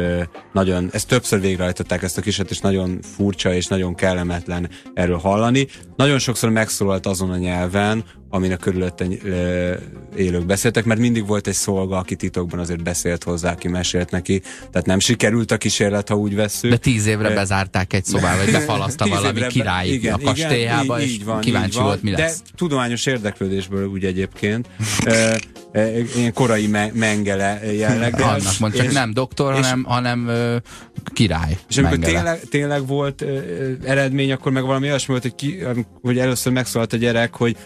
[0.52, 5.66] nagyon, ezt többször végrehajtották ezt a kiset, és nagyon furcsa és nagyon kellemetlen erről hallani.
[5.96, 9.74] Nagyon sokszor megszólalt azon a nyelven, amin a körülötte ö,
[10.16, 14.40] élők beszéltek, mert mindig volt egy szolga, aki titokban azért beszélt hozzá, aki mesélt neki.
[14.70, 16.70] Tehát nem sikerült a kísérlet, ha úgy vesszük.
[16.70, 21.10] De tíz évre bezárták egy szobába, vagy befalaszta valami évre be- király igen, kastélyába, és
[21.10, 22.38] így van, kíváncsi így van, volt, mi lesz.
[22.42, 24.68] De tudományos érdeklődésből úgy egyébként.
[26.16, 28.28] Ilyen korai me- mengele jelleggel.
[28.28, 30.56] Annak mond, csak És- nem doktor, és- hanem, hanem ö,
[31.12, 31.58] király.
[31.68, 32.20] és amikor Mengele.
[32.22, 33.38] tényleg, tényleg volt ö,
[33.84, 35.58] eredmény, akkor meg valami olyasmi volt, hogy, ki,
[36.02, 37.56] hogy először megszólalt a gyerek, hogy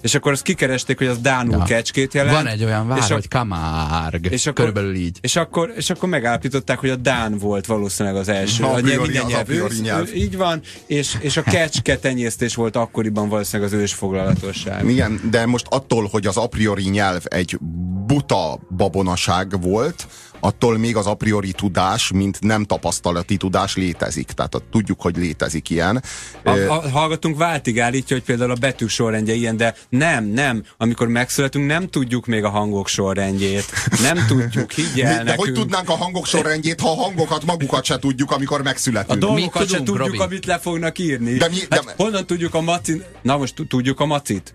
[0.00, 1.62] és akkor azt kikeresték, hogy az Dánul Ja.
[1.64, 2.34] kecskét jelent.
[2.36, 4.26] Van egy olyan vár, és a- hogy Kamárg.
[4.30, 5.18] és akkor- Körülbelül így.
[5.20, 8.62] És akkor, és akkor megállapították, hogy a Dán volt valószínűleg az első.
[8.64, 10.14] A A priori- minden nyelv ősz- nyelv.
[10.14, 14.88] Így van, és, és a kecske tenyésztés volt akkoriban valószínűleg az ősfoglalatosság.
[14.90, 17.58] Igen, de most attól, hogy az a priori nyelv egy
[18.06, 20.06] buta babonaság volt,
[20.40, 24.26] attól még az a priori tudás, mint nem tapasztalati tudás létezik.
[24.26, 26.02] Tehát a, tudjuk, hogy létezik ilyen.
[26.44, 30.62] A, a hallgatunk váltig állítja, hogy például a betűk sorrendje ilyen, de nem, nem.
[30.76, 33.64] Amikor megszületünk, nem tudjuk még a hangok sorrendjét.
[34.02, 35.38] Nem tudjuk, higgyel de nekünk.
[35.38, 39.18] hogy tudnánk a hangok sorrendjét, ha a hangokat magukat se tudjuk, amikor A megszületünk?
[39.18, 40.18] dolgokat Mit se tudjuk, Robi?
[40.18, 41.32] amit le fognak írni.
[41.36, 43.02] De mi- hát de- honnan tudjuk a maci...
[43.22, 44.54] Na most tu- tudjuk a macit?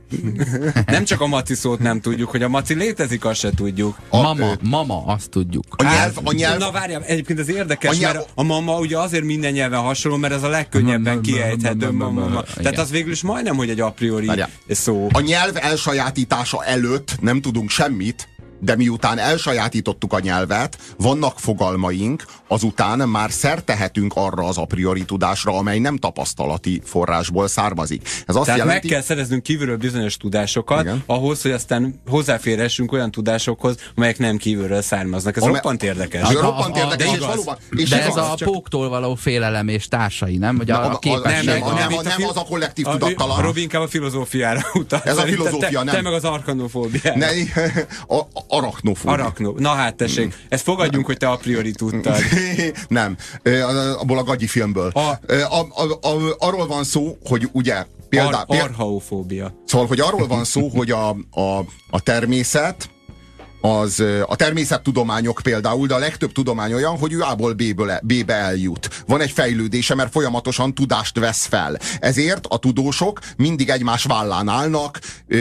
[0.85, 3.97] nem csak a maci szót nem tudjuk, hogy a maci létezik, azt se tudjuk.
[4.09, 5.65] A- mama, ö, mama, azt tudjuk.
[5.77, 8.97] A nyelv, a nyelv, Na várjál, egyébként ez érdekes, A nyelv- mert a mama ugye
[8.97, 12.43] azért minden nyelven hasonló, mert ez a legkönnyebben kiejthető mama.
[12.55, 14.49] Tehát az végül is majdnem, hogy egy a priori Várjál.
[14.69, 15.07] szó.
[15.11, 18.27] a nyelv elsajátítása előtt nem tudunk semmit,
[18.61, 25.57] de miután elsajátítottuk a nyelvet, vannak fogalmaink, azután már szertehetünk arra az a priori tudásra,
[25.57, 28.07] amely nem tapasztalati forrásból származik.
[28.27, 31.03] Ez azt Tehát jelenti, meg kell szereznünk kívülről bizonyos tudásokat, Igen.
[31.05, 35.37] ahhoz, hogy aztán hozzáférhessünk olyan tudásokhoz, amelyek nem kívülről származnak.
[35.37, 36.29] Ez Ame- roppant érdekes.
[36.29, 37.27] Ez A- roppant a- érdekes, de és igaz.
[37.27, 37.57] valóban.
[37.69, 40.57] És De ez ez a csak- póktól való félelem és társai, nem?
[40.57, 41.45] Hogy a, Nem, a a- képesség.
[41.49, 43.37] nem, a- nem, a nem az a kollektív a- tudattalan.
[43.37, 45.01] A Robi inkább a filozófiára utal.
[45.05, 45.95] Ez a filozófia, te, nem.
[45.95, 47.17] Te meg az arkanofóbiára.
[47.17, 47.27] ne,
[48.17, 49.13] a, a, arachnofóbia.
[49.13, 49.53] Arakno.
[49.57, 52.15] Na hát tessék, ezt fogadjunk, hogy te a priori tudtad.
[52.87, 53.17] nem,
[53.99, 54.91] abból a gagyi filmből.
[54.93, 59.53] A- A, a, a, arról van szó, hogy ugye például, Ar- arhaofóbia.
[59.65, 61.57] Szóval, hogy arról van szó, hogy a, a,
[61.89, 62.89] a természet,
[63.61, 69.03] az a természettudományok például, de a legtöbb tudomány olyan, hogy ő A-ból B-ből, B-be eljut.
[69.07, 71.77] Van egy fejlődése, mert folyamatosan tudást vesz fel.
[71.99, 74.99] Ezért a tudósok mindig egymás vállán állnak,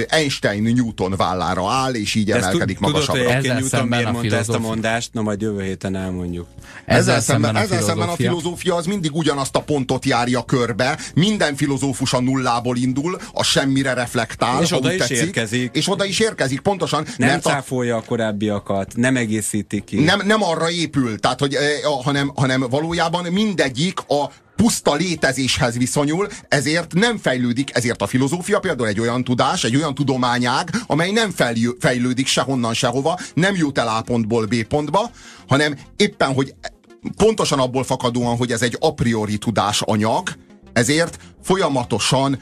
[0.09, 3.39] Einstein Newton vállára áll, és így ezt emelkedik tud- tudod, hogy magasabbra.
[3.39, 4.75] egyébként Ezzel Newton szemben miért a mondta ezt a filozófia.
[4.75, 5.13] mondást?
[5.13, 6.47] Na majd jövő héten elmondjuk.
[6.85, 10.99] Ezzel szemben, ezzel szemben a filozófia az mindig ugyanazt a pontot járja körbe.
[11.15, 15.71] Minden filozófus a nullából indul, a semmire reflektál, És oda is tetszik, érkezik.
[15.75, 17.07] És oda is érkezik, pontosan.
[17.17, 20.01] Nem mert a, cáfolja a korábbiakat, nem egészítik ki.
[20.01, 21.63] Nem, nem arra épül, tehát, hogy, eh,
[22.03, 28.89] hanem, hanem valójában mindegyik a puszta létezéshez viszonyul, ezért nem fejlődik, ezért a filozófia például
[28.89, 31.31] egy olyan tudás, egy olyan tudományág, amely nem
[31.79, 35.11] fejlődik sehonnan sehova, nem jut el A pontból B pontba,
[35.49, 36.55] hanem éppen, hogy
[37.17, 40.29] pontosan abból fakadóan, hogy ez egy a priori tudásanyag,
[40.73, 42.41] ezért folyamatosan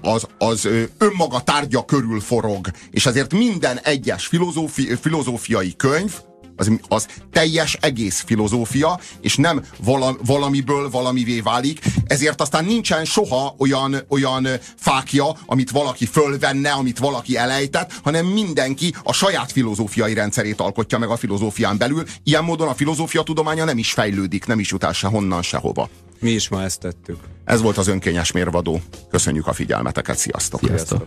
[0.00, 0.68] az, az
[0.98, 6.12] önmaga tárgya körül forog, és ezért minden egyes filozófi, filozófiai könyv,
[6.56, 13.54] az, az teljes egész filozófia, és nem vala, valamiből valamivé válik, ezért aztán nincsen soha
[13.58, 20.60] olyan, olyan fákja, amit valaki fölvenne, amit valaki elejtett, hanem mindenki a saját filozófiai rendszerét
[20.60, 22.04] alkotja meg a filozófián belül.
[22.22, 25.88] Ilyen módon a filozófia tudománya nem is fejlődik, nem is jut el sehonnan sehova.
[26.20, 27.18] Mi is ma ezt tettük.
[27.44, 28.80] Ez volt az önkényes mérvadó.
[29.10, 30.60] Köszönjük a figyelmeteket, sziasztok!
[30.64, 31.06] Sziasztok!